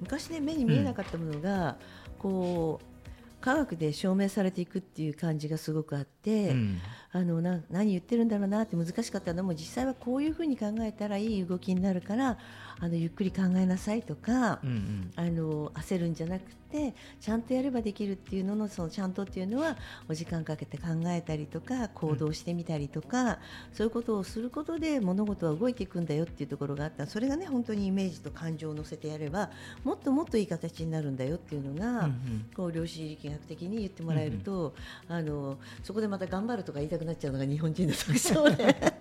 [0.00, 1.74] 昔ね目に見えなかったものが、うん、
[2.18, 2.94] こう
[3.42, 6.78] 科学で証明されていくっていう感じがすごくあって、うん、
[7.14, 12.38] あのな何言ってるんだろうなって難しかったのも実際はこういうふうに考えたらいい動きになるから
[12.80, 19.76] あのゆっくり考えなさいとか、うんうん、あの焦るんじゃなくてちゃんとやればできるっていうののそのちゃんとっていうのは
[20.08, 23.36] お時間かけて考えたりとか行動してみたりとか、うん、
[23.72, 27.06] そういうことをすることで物事は動いていくんだよっていうところがあった。
[27.06, 29.50] それがね本当にイメージと感情を乗せてやれば
[29.84, 34.74] もっともっといい形になるんだよっていうのが、うんうん、こう量子力学的に言ってもらえると、
[35.08, 38.94] うんうん、あのそこでまた頑張るとか言いたくくなっちゃうのが日本人の特徴で。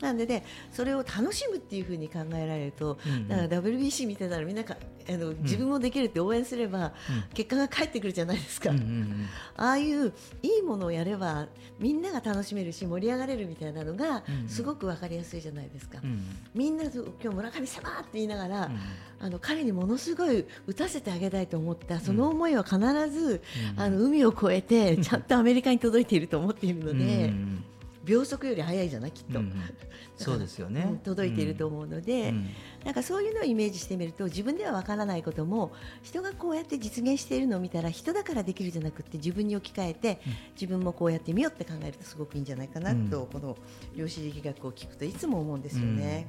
[0.00, 4.76] なんでねそれを楽しむっていうふうに考えられると、うんうん、だから WBC 見てたらみんなか
[5.08, 6.92] あの、自分もできるって応援すれば、
[7.32, 9.26] 結果が返ってくるじゃないですか、うんうんうん、
[9.56, 11.46] ああいういいものをやれば
[11.78, 16.10] みんなが楽しめるし盛り上がれるみたいなのがすごく分かりやすいじゃないですか、うん。
[16.10, 16.22] うん、
[16.54, 18.78] みんな今日村上様って言いながら、うん、
[19.20, 22.78] あの彼にものすごい打たせてあげたいと思ったその思いは必
[23.10, 23.40] ず、
[23.76, 26.92] あの海を越えてちゃんとアメリカに届いていると思っているので。
[26.92, 27.64] うんうん
[28.08, 29.52] 秒速より速いじゃないきっと、うん、
[30.16, 32.48] そうですよね、届いていると思うので、うん、
[32.84, 40.20] なんかそういうのをイメージしてみると自分ではわからないことも人がこうやって実現しているのを見たら人だからできるじゃなくて自分に置き換えて、
[40.54, 43.56] 自分もこうやってみようって考えるとすごくいいんじゃないかなと、この
[43.94, 46.26] 量子力学を聞くといつも思うんですよね。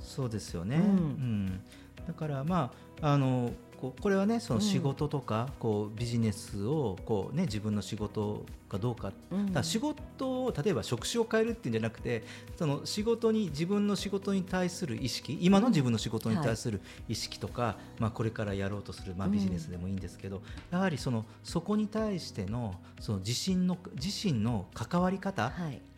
[0.00, 1.60] そうですよね、うん。
[2.06, 3.52] だからまああの
[3.84, 9.12] こうこれはねその仕事とか、こうビジネスをこう、ね、自分の仕事かどうか,、
[9.52, 12.24] だ仕事を例えば職種を変えるっていうんじゃなくて
[12.56, 25.52] その仕事に自分の仕事に対する意識今の自分の仕事に対する意識とか、はい、まあ、これからやろうとする、まあ、ビジネスでもいいんですけど、やはりそのそこに対してのその自身の自身の関わり方っ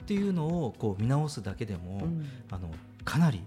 [0.07, 2.03] ていうのをこう見直すだけでも、
[2.51, 2.69] あの
[3.05, 3.45] かなり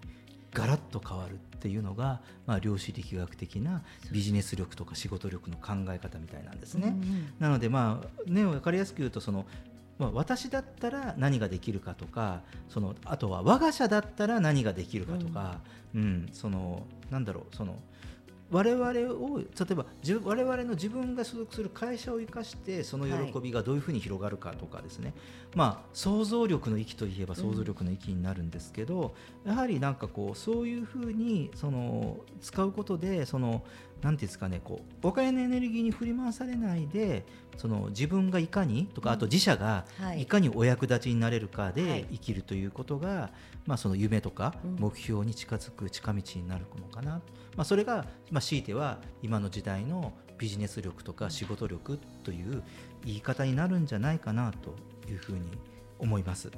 [0.53, 6.88] ガラッと変わるっていうのが、まあ、量子力学的なビジネス力とか仕事力の考え方みたいなんですね。
[6.88, 9.45] うんうん、なので、まあね、分かりやすく言うとその
[9.97, 12.39] まあ、私だったら何ができるかとか
[12.70, 15.60] そのあとは我が社だったら何ができるかとか、
[15.93, 17.76] うん、うん、そのなんだろうその
[18.51, 19.85] 我々を例えば
[20.23, 25.15] 我々の自分が所属する会社を生かしてその喜びがどういうふうに広がるかとかですね、はい、
[25.55, 29.13] まあ想像力の域といえば想像力の域になるんですけど、
[29.45, 33.63] うん、やはりなんかこうそういうふうにその使うことでその
[34.01, 37.25] なんていうんですかねこうお金のエネルギーに振り回されないで
[37.57, 39.85] その自分がいかにとか、あと自社が
[40.17, 40.25] い。
[40.25, 43.29] かにお役立ちになれるかで生きるということが、はい、
[43.65, 47.21] まあ、その夢とか目標に近づく近道になるのかな、
[47.57, 52.63] まあ、それが、まあ、強いては今の時代のビジネス力とか仕事力という
[53.03, 54.75] 言い方になるんじゃないかなと
[55.11, 55.41] いうふうに
[55.99, 56.49] 思います。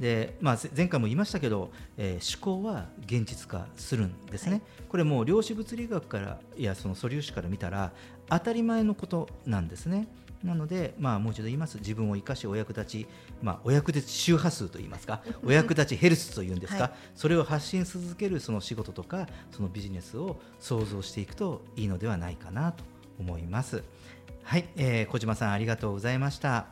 [0.00, 7.92] でまあ、前回も言いましたけど、えー、思考は現実化するんですね、はい、これもう量子物理学からいやその素粒子から見たら
[8.28, 10.08] 当たり前のことなんですね。
[10.42, 13.06] なので、まあ、もう一度言います自分を生かしお役立ち、
[13.42, 22.84] まあ、お役立ち周波数といいますか お役立ちヘルスというんですか、はい、それを発信続けるその仕事とかそのビジネスを想像していくといいのではないかなと
[23.18, 23.82] 思います。
[24.42, 26.66] はい、えー、小島さんありがとうございました。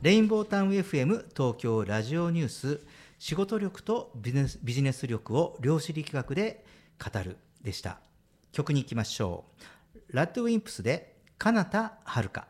[0.00, 2.80] レインボータウン FM 東京ラジオニュース
[3.18, 6.64] 仕事力とビジネスビジネス力を量子力学で
[7.04, 7.98] 語るでした。
[8.52, 9.46] 曲に行きましょ
[10.08, 10.16] う。
[10.16, 12.46] ラッドウィンプスで彼方遥か。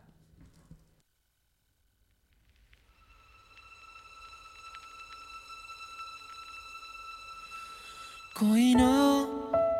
[8.34, 9.26] 恋の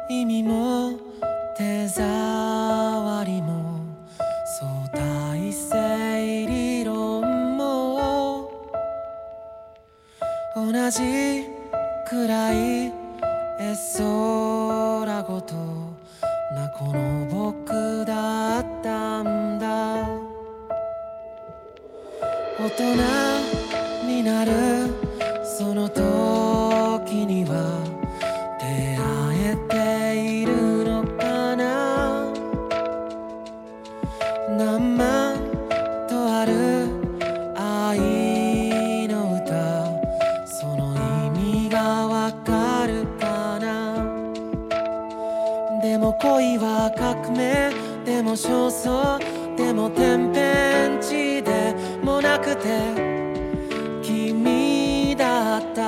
[0.09, 0.99] 意味も
[1.59, 3.58] 手触りも
[10.91, 11.45] じ
[12.09, 12.93] くらい
[13.61, 15.55] え空ごと
[16.55, 20.09] なこの僕だったんだ。
[22.59, 23.38] 大人
[46.91, 47.71] 革命
[48.05, 49.19] でも焦燥
[49.57, 52.69] でも天変地でもなくて
[54.03, 55.83] 君だった。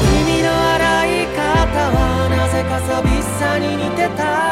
[0.00, 1.40] 君の洗い方
[1.92, 1.98] は
[2.30, 4.45] なぜか寂しさに似てた。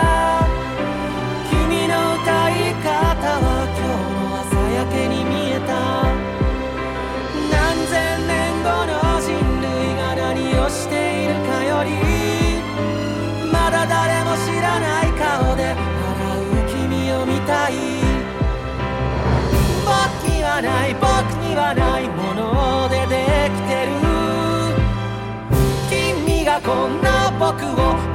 [21.54, 23.92] にはないものでできてる
[25.88, 28.13] 君がこんな僕を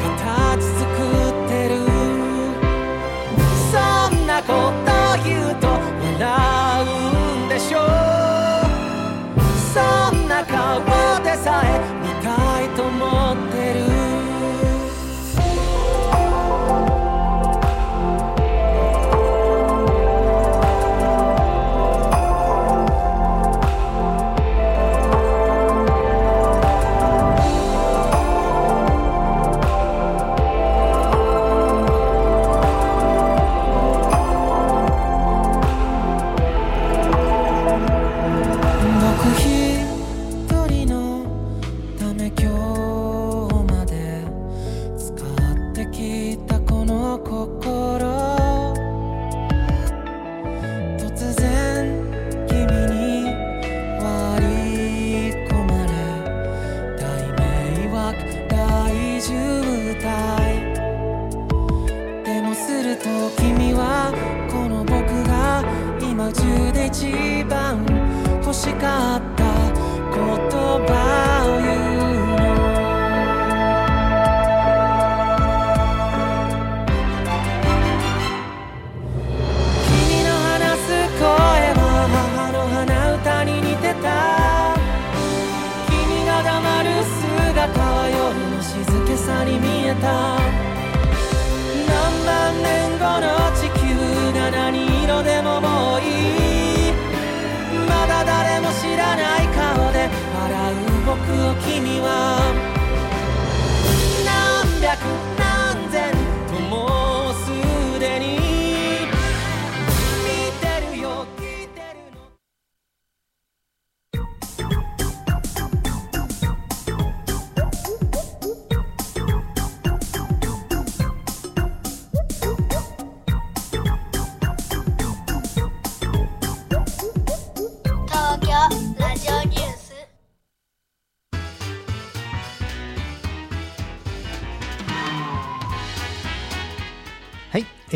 [101.56, 102.39] 君は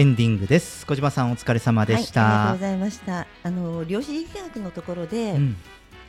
[0.03, 0.85] エンディングです。
[0.85, 3.27] 小島さんお疲れ様でした、はい、ありがとうございました。
[3.41, 5.55] あの量子力学のところで、うん。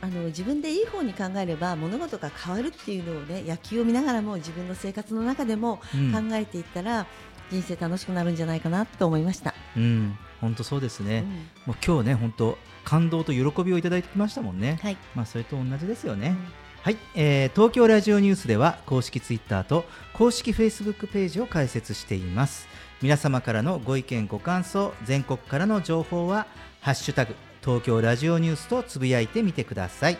[0.01, 6.11] あの自分でいい方に考えれば物事が変わるっていうのをね野球を見ながらも自分の生活の中でもうん。
[6.11, 7.07] 考えていったら、
[7.49, 9.55] 人生楽しくなるんじゃないかなと思いました。
[9.77, 11.73] うん、本当そうですね、うん。
[11.73, 14.97] もう今日ね本当感動と喜びをいただいてきましたもんね、はい。
[15.15, 16.37] まあそれと同じですよね、うん。
[16.81, 22.67] はい、えー東京ラジオニュースでは公式ツイッターと公式フェイスブックページを開設しています
[23.01, 26.47] 皆様からのご意見ご感想全国からの情報は
[26.81, 30.17] 「ハッシュタグ東京ラジオニュース」とつぶやいてみてください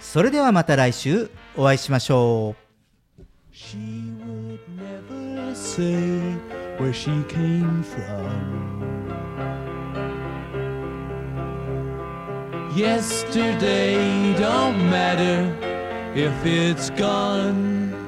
[0.00, 3.22] それではまた来週お会いしましょう
[3.52, 6.36] She would never say
[6.78, 8.78] where she came from.
[12.76, 15.52] Yesterday don't matter
[16.14, 18.07] if it's gone.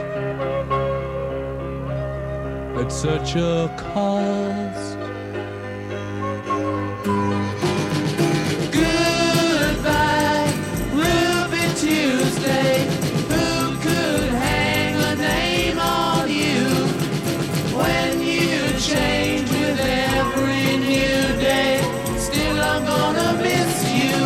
[22.73, 24.17] I'm gonna miss you.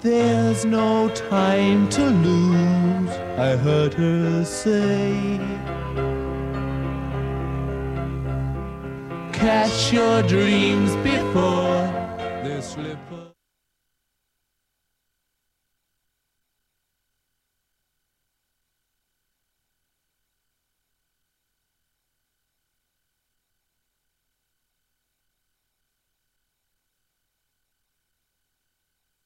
[0.00, 5.51] There's no time to lose, I heard her say.
[9.42, 11.91] Catch your dreams before